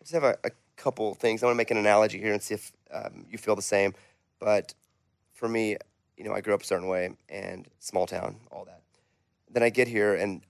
[0.00, 1.42] I just have a, a couple things.
[1.42, 3.94] I want to make an analogy here and see if um, you feel the same.
[4.40, 4.74] But
[5.34, 5.76] for me,
[6.16, 8.82] you know, I grew up a certain way and small town, all that.
[9.50, 10.42] Then I get here and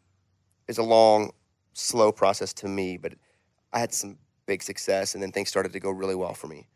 [0.69, 1.33] it's a long,
[1.73, 3.15] slow process to me, but
[3.73, 6.69] I had some big success and then things started to go really well for me.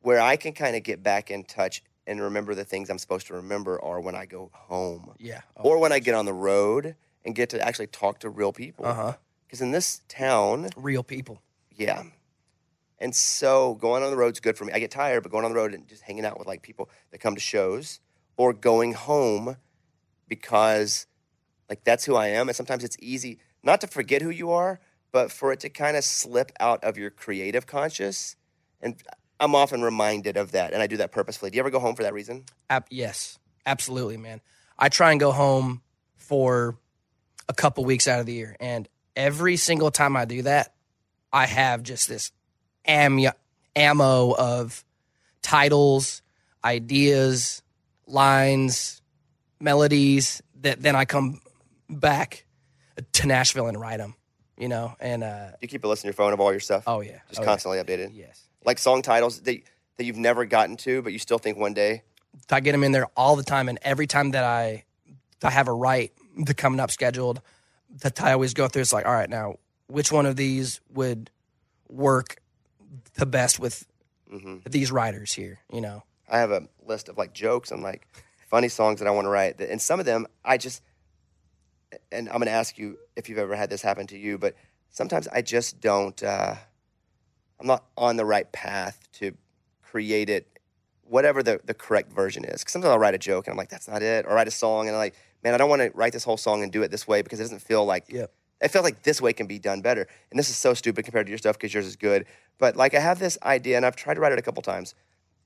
[0.00, 3.26] Where I can kind of get back in touch and remember the things I'm supposed
[3.28, 5.40] to remember are when I go home yeah.
[5.56, 8.84] or when I get on the road and get to actually talk to real people.
[8.84, 9.12] Uh huh.
[9.46, 11.40] Because in this town, Real people.
[11.70, 12.02] yeah.
[12.98, 14.72] And so going on the road's good for me.
[14.72, 16.88] I get tired, but going on the road and just hanging out with like people
[17.10, 18.00] that come to shows
[18.36, 19.56] or going home
[20.28, 21.06] because
[21.68, 22.48] like that's who I am.
[22.48, 24.80] And sometimes it's easy not to forget who you are,
[25.12, 28.36] but for it to kind of slip out of your creative conscious.
[28.80, 28.96] And
[29.40, 30.72] I'm often reminded of that.
[30.72, 31.50] And I do that purposefully.
[31.50, 32.44] Do you ever go home for that reason?
[32.68, 34.40] Ab- yes, absolutely, man.
[34.78, 35.82] I try and go home
[36.16, 36.76] for
[37.48, 40.74] a couple weeks out of the year, and every single time I do that,
[41.32, 42.32] I have just this
[42.86, 43.20] am-
[43.76, 44.84] ammo of
[45.42, 46.22] titles,
[46.64, 47.62] ideas,
[48.06, 49.02] lines,
[49.60, 51.40] melodies that then I come
[52.00, 52.44] back
[53.12, 54.14] to Nashville and write them.
[54.56, 56.84] You know, and uh, you keep a list on your phone of all your stuff?
[56.86, 57.48] oh yeah, Just oh, yeah.
[57.48, 58.10] constantly updated?
[58.14, 59.60] Yes, Like song titles that,
[59.96, 62.02] that you've never gotten to, but you still think one day
[62.50, 64.84] I get them in there all the time, and every time that I
[65.42, 67.40] I have a write the coming up scheduled,
[68.00, 68.82] that I always go through.
[68.82, 71.30] It's like, all right, now which one of these would
[71.88, 72.36] work
[73.14, 73.86] the best with
[74.68, 75.60] these writers here?
[75.72, 78.06] You know, I have a list of like jokes and like
[78.48, 79.60] funny songs that I want to write.
[79.60, 80.82] And some of them I just,
[82.12, 84.54] and I'm going to ask you if you've ever had this happen to you, but
[84.90, 86.22] sometimes I just don't.
[86.22, 86.54] Uh,
[87.60, 89.32] I'm not on the right path to
[89.82, 90.48] create it,
[91.04, 92.60] whatever the, the correct version is.
[92.60, 94.26] Because sometimes I'll write a joke and I'm like, that's not it.
[94.26, 96.36] Or write a song and I'm like, man, I don't want to write this whole
[96.36, 98.06] song and do it this way because it doesn't feel like.
[98.08, 98.32] Yep.
[98.62, 100.06] I feel like this way can be done better.
[100.30, 102.26] And this is so stupid compared to your stuff because yours is good.
[102.58, 104.94] But like I have this idea and I've tried to write it a couple times.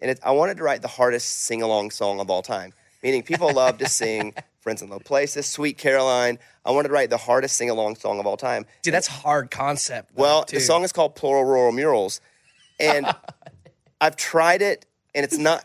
[0.01, 2.73] And it, I wanted to write the hardest sing along song of all time.
[3.03, 4.35] Meaning people love to sing
[4.69, 6.39] Friends in Low Places, Sweet Caroline.
[6.63, 8.67] I wanted to write the hardest sing along song of all time.
[8.83, 10.15] Dude, that's hard concept.
[10.15, 10.57] though, Well, too.
[10.57, 12.21] the song is called Plural Rural Murals.
[12.79, 13.07] And
[14.03, 15.65] I've tried it and it's not,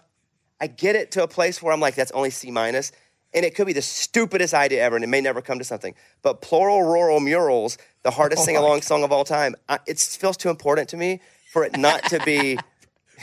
[0.62, 2.94] I get it to a place where I'm like, that's only C minus.
[3.34, 5.96] And it could be the stupidest idea ever and it may never come to something.
[6.22, 10.00] But Plural Rural Murals, the hardest oh sing along song of all time, I, it
[10.00, 11.20] feels too important to me
[11.52, 12.58] for it not to be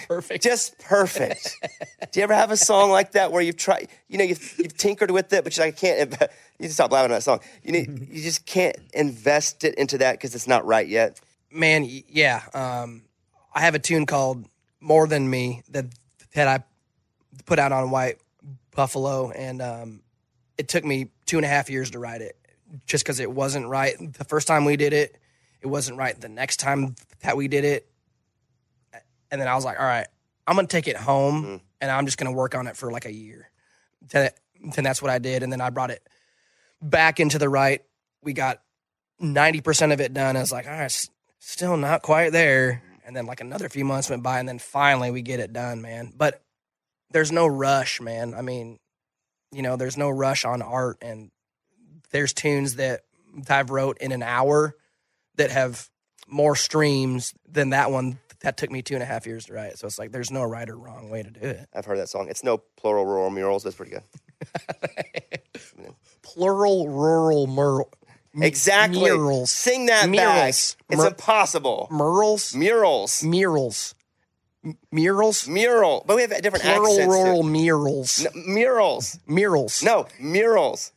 [0.08, 0.42] perfect.
[0.42, 1.56] just perfect.
[2.12, 4.76] Do you ever have a song like that where you've tried, you know, you've, you've
[4.76, 6.10] tinkered with it, but you're like, I can't,
[6.58, 7.40] you just stop laughing at that song.
[7.62, 11.20] You need, you just can't invest it into that because it's not right yet.
[11.50, 12.42] man, yeah.
[12.54, 13.02] Um,
[13.54, 14.46] I have a tune called
[14.80, 15.86] "More Than Me" that
[16.34, 16.64] that I
[17.46, 18.18] put out on White
[18.74, 20.02] Buffalo, and um,
[20.56, 22.36] it took me two and a half years to write it,
[22.86, 25.16] just because it wasn't right the first time we did it.
[25.60, 27.89] It wasn't right the next time that we did it,
[29.30, 30.06] and then I was like, "All right,
[30.46, 31.56] I'm gonna take it home, mm-hmm.
[31.80, 33.50] and I'm just gonna work on it for like a year."
[34.10, 34.30] Then,
[34.74, 36.06] then that's what I did, and then I brought it
[36.80, 37.82] back into the right.
[38.22, 38.60] We got
[39.18, 40.36] ninety percent of it done.
[40.36, 42.82] I was like, all right, s- still not quite there.
[43.04, 45.82] And then like another few months went by, and then finally we get it done,
[45.82, 46.12] man.
[46.16, 46.42] But
[47.10, 48.34] there's no rush, man.
[48.34, 48.78] I mean,
[49.52, 51.30] you know, there's no rush on art, and
[52.10, 53.00] there's tunes that
[53.48, 54.76] I've wrote in an hour
[55.36, 55.88] that have
[56.28, 59.78] more streams than that one that took me two and a half years to write.
[59.78, 61.68] So it's like there's no right or wrong way to do it.
[61.74, 62.28] I've heard that song.
[62.28, 64.02] It's no plural rural murals, but it's pretty good.
[66.22, 67.90] Plural, rural, mural,
[68.40, 69.00] Exactly.
[69.00, 70.10] murals, Sing that back.
[70.10, 70.76] Murals.
[70.88, 71.88] It's impossible.
[71.90, 73.22] murals, Murals.
[73.24, 73.94] murals,
[74.64, 75.48] M- murals.
[75.48, 76.04] Mural.
[76.06, 77.04] But we have a different plural accents.
[77.14, 79.18] to- rural murals No, murals.
[79.26, 80.92] murals No, murals.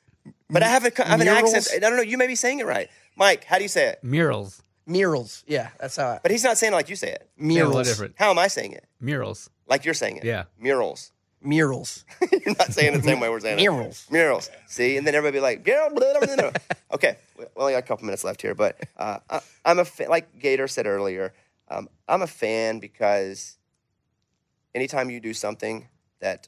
[0.49, 1.53] But I have, a, I have an Murals?
[1.55, 1.83] accent.
[1.83, 2.03] I don't know.
[2.03, 2.87] You may be saying it right.
[3.15, 4.03] Mike, how do you say it?
[4.03, 4.61] Murals.
[4.85, 7.29] Murals yeah that's how I, But he's not saying it like you say it.
[7.37, 8.15] Yeah, a little murals different.
[8.17, 8.85] How am I saying it?
[8.99, 9.49] Murals.
[9.67, 10.23] Like you're saying it.
[10.25, 10.43] Yeah.
[10.59, 11.11] Murals.
[11.41, 13.61] murals you're not saying it the same way we're saying it.
[13.61, 14.07] Murals.
[14.11, 14.49] Murals.
[14.67, 14.97] See?
[14.97, 16.51] And then everybody be like, "Girl, blah, blah, blah, blah."
[16.93, 17.17] okay.
[17.37, 20.37] We only got a couple minutes left here, but uh, I, I'm a fan, like
[20.39, 21.33] Gator said earlier,
[21.69, 23.57] um, I'm a fan because
[24.75, 25.87] anytime you do something
[26.19, 26.47] that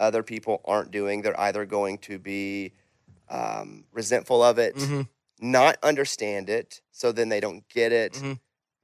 [0.00, 2.72] other people aren't doing, they're either going to be
[3.28, 5.08] um, resentful of it, Mhm.
[5.40, 8.40] Not understand it, so then they don't get it, Mhm.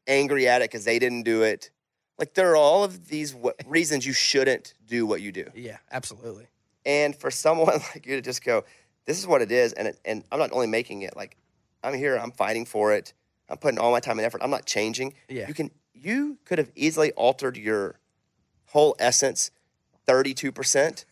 [0.07, 1.71] angry at it because they didn't do it.
[2.19, 5.79] Like there are all of these w- reasons you shouldn't do what you do, yeah
[5.91, 6.47] absolutely
[6.85, 8.65] and for someone like you to just go,
[9.07, 11.37] "This is what it is," and it, and I'm not only making it like
[11.83, 13.13] I'm here, I'm fighting for it,
[13.49, 15.15] I'm putting all my time and effort, I'm not changing.
[15.29, 15.49] Yeah.
[15.49, 17.99] you can you could have easily altered your
[18.67, 19.51] whole essence
[20.09, 21.05] 32%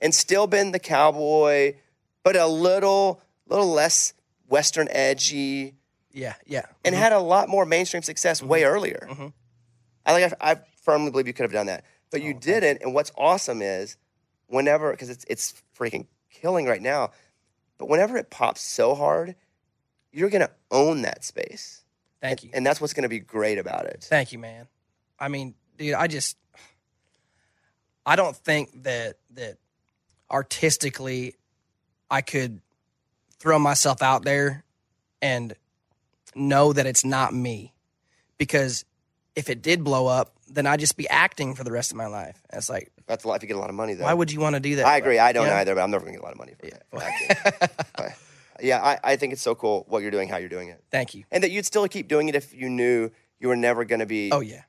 [0.00, 1.74] and still been the cowboy,
[2.22, 4.14] but a little little less
[4.50, 5.74] western edgy.
[6.12, 6.66] Yeah yeah.
[6.84, 7.02] And mm-hmm.
[7.02, 8.48] had a lot more mainstream success mm-hmm.
[8.48, 9.06] way earlier.
[9.10, 9.26] Mm-hmm.
[10.06, 12.82] I like I, I firmly believe you could have done that, but you oh, didn't.
[12.82, 13.96] And what's awesome is
[14.46, 17.12] whenever because it's it's freaking killing right now,
[17.78, 19.36] but whenever it pops so hard,
[20.12, 21.84] you're gonna own that space,
[22.20, 22.50] thank you.
[22.52, 24.04] and that's what's gonna be great about it.
[24.08, 24.66] thank you man.
[25.18, 26.36] I mean dude i just
[28.04, 29.56] i don't think that that
[30.30, 31.34] artistically
[32.10, 32.60] i could
[33.40, 34.64] throw myself out there
[35.20, 35.54] and
[36.34, 37.74] know that it's not me
[38.38, 38.84] because
[39.34, 42.06] if it did blow up then i'd just be acting for the rest of my
[42.06, 44.04] life and it's like That's a lot if you get a lot of money though.
[44.04, 45.18] why would you want to do that I agree.
[45.18, 45.56] I don't Yeah.
[45.58, 47.88] either, but I'm never gonna get a lot of money for that.
[47.96, 48.14] for
[48.62, 51.14] yeah, I, I think it's so cool what you're doing, how you're doing it, thank
[51.14, 54.06] you and that you'd still keep doing it if you knew you were never gonna
[54.06, 54.62] be oh yeah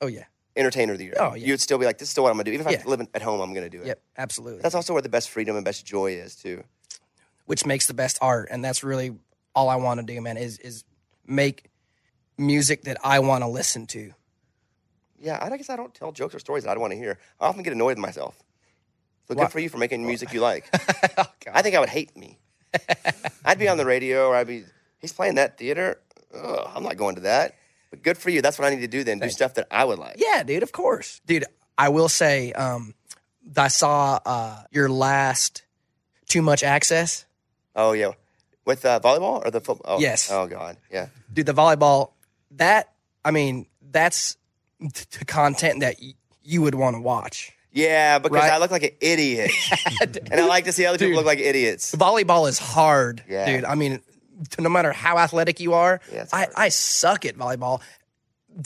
[0.00, 0.24] oh yeah
[0.56, 1.14] entertainer of the year.
[1.20, 1.48] Oh, yeah.
[1.48, 2.52] You'd still be like, this is still what I'm gonna do.
[2.52, 2.82] Even if Yeah.
[2.86, 3.88] I live at home, I'm gonna do it.
[3.88, 6.64] yep absolutely That's also where the best freedom and best joy is too.
[7.46, 9.16] Which makes the best art and that's really
[9.54, 10.84] all i want to do man is is
[11.26, 11.70] make
[12.38, 14.12] music that i want to listen to
[15.18, 17.18] Yeah, I guess I don't tell jokes or stories that I don't want to hear.
[17.40, 18.34] I often get annoyed with myself.
[19.26, 20.68] So good for you for making music you like.
[21.52, 22.38] I think I would hate me.
[23.44, 24.64] I'd be on the radio or I'd be,
[25.00, 25.98] he's playing that theater.
[26.34, 27.54] Ugh, I'm not going to that.
[27.90, 28.42] But good for you.
[28.42, 29.18] That's what I need to do then.
[29.18, 30.16] Do stuff that I would like.
[30.18, 31.44] yeah dude of course dude
[31.78, 32.94] i will say um
[33.56, 35.62] i saw uh your last
[36.28, 37.25] too much access
[37.76, 38.12] Oh, yeah.
[38.64, 39.96] With uh, volleyball or the football?
[39.96, 40.28] Oh, Yes.
[40.32, 40.76] Oh, God.
[40.90, 41.08] Yeah.
[41.32, 42.10] dude the volleyball
[42.52, 42.92] that
[43.24, 44.36] i mean that's
[44.80, 48.52] the content that y- you would want to watch Yeah, because Right.
[48.52, 49.50] I look like an idiot.
[50.00, 51.94] and I like to see other people look like idiots.
[51.94, 53.46] volleyball is hard Yeah.
[53.46, 54.00] dude i mean
[54.58, 56.48] no matter how athletic you are, Yeah, I.
[56.56, 57.80] I suck at volleyball.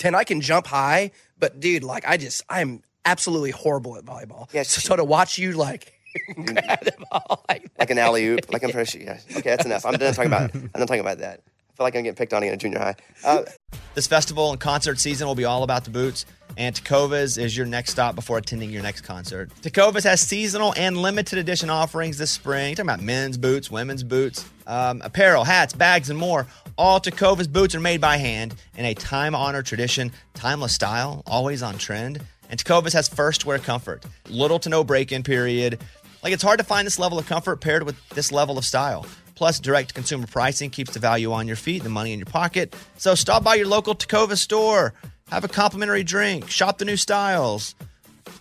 [0.04, 4.52] And I can jump high, but dude, like I just I'm absolutely horrible at volleyball.
[4.52, 5.92] Yeah, so to watch you like
[6.34, 9.02] grab the ball like like an alley oop, like I'm trying to shoot.
[9.02, 9.18] Yeah.
[9.36, 9.84] Okay, that's enough.
[9.86, 10.54] I'm done talking about.
[10.54, 11.40] I'm done talking about that.
[11.40, 12.94] I feel like I'm getting picked on again in junior high.
[13.24, 13.42] Uh,
[13.94, 16.24] This festival and concert season will be all about the boots,
[16.56, 19.50] and Tecovas is your next stop before attending your next concert.
[19.62, 22.76] Tecovas has seasonal and limited edition offerings this spring.
[22.76, 26.46] talking about men's boots, women's boots, um, apparel, hats, bags, and more.
[26.78, 31.60] All Tecovas boots are made by hand in a time honored tradition, timeless style, always
[31.60, 32.20] on trend.
[32.48, 35.80] And Tecovas has first wear comfort, little to no break in period.
[36.22, 39.06] Like it's hard to find this level of comfort paired with this level of style.
[39.34, 42.76] Plus, direct consumer pricing keeps the value on your feet, the money in your pocket.
[42.98, 44.92] So stop by your local Tecovas store,
[45.30, 47.74] have a complimentary drink, shop the new styles.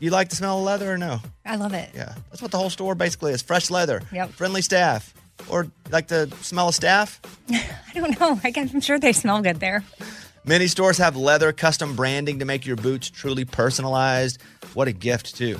[0.01, 1.21] You like the smell of leather or no?
[1.45, 1.89] I love it.
[1.95, 4.31] Yeah, that's what the whole store basically is fresh leather, Yep.
[4.31, 5.13] friendly staff,
[5.47, 7.21] or like the smell of staff.
[7.49, 8.39] I don't know.
[8.43, 9.85] I guess I'm sure they smell good there.
[10.45, 14.41] Many stores have leather custom branding to make your boots truly personalized.
[14.73, 15.59] What a gift, too.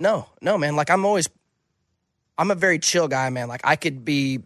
[0.00, 0.74] No, no, man.
[0.74, 1.28] Like I'm always,
[2.38, 3.46] I'm a very chill guy, man.
[3.48, 4.40] Like I could be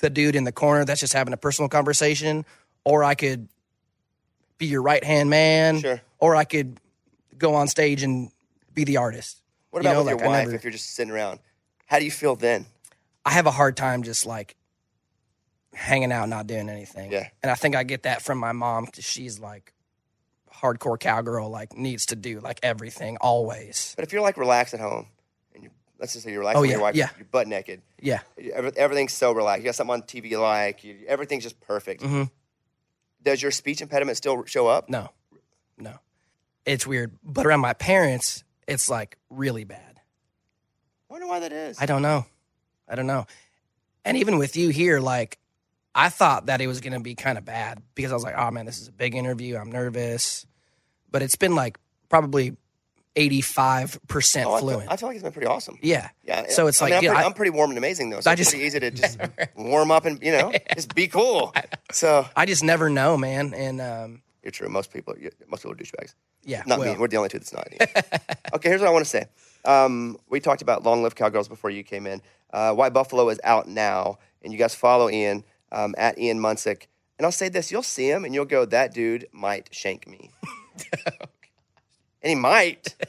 [0.00, 2.44] the dude in the corner that's just having a personal conversation,
[2.84, 3.48] or I could
[4.58, 6.00] be your right hand man, Sure.
[6.18, 6.80] or I could
[7.38, 8.30] go on stage and
[8.72, 9.40] be the artist.
[9.70, 11.38] What You about know, with like, your I wife never- if you're just sitting around?
[11.86, 12.66] How do you feel then?
[13.26, 14.56] I have a hard time just like
[15.74, 17.12] hanging out, not doing anything.
[17.12, 17.28] Yeah.
[17.42, 19.73] and I think I get that from my mom because she's like
[20.60, 23.92] hardcore cowgirl, like needs to do like everything always.
[23.96, 25.06] But if you're like relaxed at home,
[25.54, 27.10] and you let's just say you're relaxed Oh, with yeah, your wife, yeah.
[27.18, 27.82] you're butt naked.
[28.00, 28.20] Yeah,
[28.52, 29.62] Every- Everything's so relaxed.
[29.62, 30.84] You got something on TV you like.
[30.84, 32.02] You, everything's just perfect.
[32.02, 32.30] Mhm.
[33.22, 34.88] Does your speech impediment still show up?
[34.90, 35.08] no,
[35.78, 35.94] no,
[36.66, 37.12] it's weird.
[37.22, 40.00] But around my parents, it's like really bad.
[41.08, 41.80] wonder why that is.
[41.80, 42.26] I don't know.
[42.88, 43.26] I don't know.
[44.04, 45.38] And even with you here, like,
[45.94, 48.34] I thought that it was going to be kind of bad because I was like,
[48.36, 49.56] oh man, this is a big interview.
[49.56, 50.46] I'm nervous.
[51.10, 51.78] But it's been like
[52.08, 52.56] probably
[53.16, 54.90] 85% Oh, I, feel, fluent.
[54.90, 55.78] I feel like it's been pretty awesome.
[55.82, 56.08] yeah.
[56.24, 56.46] Yeah.
[56.48, 58.20] So it's I like, mean, I'm, yeah, pretty, I- I'm pretty warm and amazing though.
[58.20, 59.18] So I it's just- pretty easy to just
[59.54, 61.54] warm up and you know just be cool.
[61.92, 63.54] So I just never know, man.
[63.54, 64.68] And um, you're true.
[64.68, 65.14] Most people,
[65.48, 66.14] most people are douchebags.
[66.42, 66.64] yeah.
[66.66, 66.98] Not well, me.
[66.98, 67.68] We're the only two that's not.
[68.54, 69.26] okay, here's what I want to say.
[69.64, 72.20] Um, we talked about Long Live Cowgirls before you came in.
[72.52, 76.86] Uh, White Buffalo is out now, and you guys follow Ian um, at Ian Munsick.
[77.18, 80.30] And I'll say this: you'll see him, and you'll go, "That dude might shank me,"
[82.22, 82.94] and he might.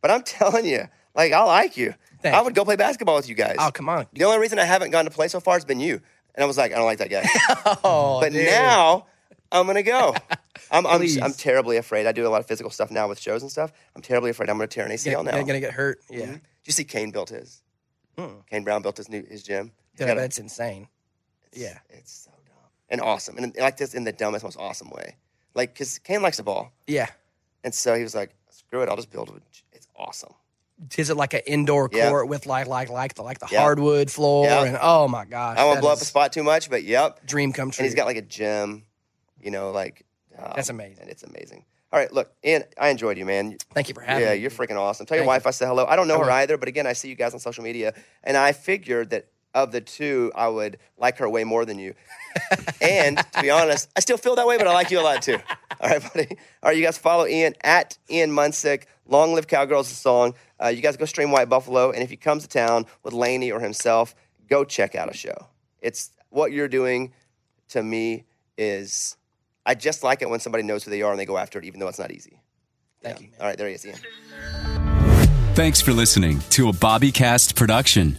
[0.00, 0.84] But I'm telling you,
[1.16, 1.92] like I like you.
[2.22, 3.56] Thank I would go play basketball with you guys.
[3.58, 4.06] Oh, come on.
[4.12, 6.00] The only reason I haven't gone to play so far has been you.
[6.36, 7.24] And I was like, I don't like that guy.
[7.82, 8.46] Oh, but dude.
[8.46, 9.06] now
[9.50, 10.14] I'm gonna go.
[10.70, 12.06] I'm I'm, I'm terribly afraid.
[12.06, 13.72] I do a lot of physical stuff now with shows and stuff.
[13.96, 15.38] I'm terribly afraid I'm gonna tear an ACL Gonna, now.
[15.38, 15.98] I'm gonna get hurt.
[16.08, 16.26] Yeah.
[16.26, 16.32] Mhm.
[16.34, 17.60] Did you see Kane built his?
[18.16, 18.36] Hmm.
[18.48, 19.72] Kane Brown built his new his gym.
[19.96, 20.86] Dude, a- that's insane.
[21.52, 21.78] It's- yeah.
[21.90, 22.54] it's so dumb
[22.88, 25.16] and awesome, and like this in the dumbest, most awesome way.
[25.54, 27.08] Like, cause Kane likes the ball, Yeah.
[27.64, 29.42] and so he was like, "Screw it, I'll just build it."
[29.72, 30.32] It's awesome.
[30.96, 32.08] Is it like an indoor Yeah.
[32.08, 33.60] court with like like like the like the Yeah.
[33.62, 34.64] hardwood floor Yeah.
[34.64, 37.26] and oh my gosh, I won't blow up a spot too much, but yep.
[37.26, 37.82] Dream come true.
[37.82, 38.84] And he's got like a gym,
[39.40, 40.04] you know, like
[40.38, 40.98] um, That's amazing.
[41.02, 41.64] And it's amazing.
[41.92, 43.56] All right, look, Ian, I enjoyed you, man.
[43.74, 44.40] Thank you for having yeah, me.
[44.40, 45.04] you're freaking awesome.
[45.06, 45.84] Tell your Thank wife I said hello.
[45.86, 46.32] I don't know I her will.
[46.32, 47.92] either, but again, I see you guys on social media,
[48.22, 51.94] and I figured that of the two, I would like her way more than you.
[52.80, 55.22] and to be honest, I still feel that way, but I like you a lot
[55.22, 55.38] too.
[55.80, 56.28] All right, buddy.
[56.62, 58.84] All right, you guys follow Ian at Ian Munsick.
[59.06, 60.34] Long Live Cowgirls the song.
[60.62, 63.50] Uh, you guys go stream White Buffalo, and if he comes to town with Lainey
[63.50, 64.14] or himself,
[64.48, 65.46] go check out a show.
[65.80, 67.12] It's what you're doing
[67.70, 68.24] to me
[68.58, 69.16] is
[69.64, 71.64] I just like it when somebody knows who they are and they go after it,
[71.64, 72.42] even though it's not easy.
[73.02, 73.28] Thank you.
[73.40, 73.98] All right, there he is, Ian.
[75.54, 78.18] Thanks for listening to a Bobbycast production.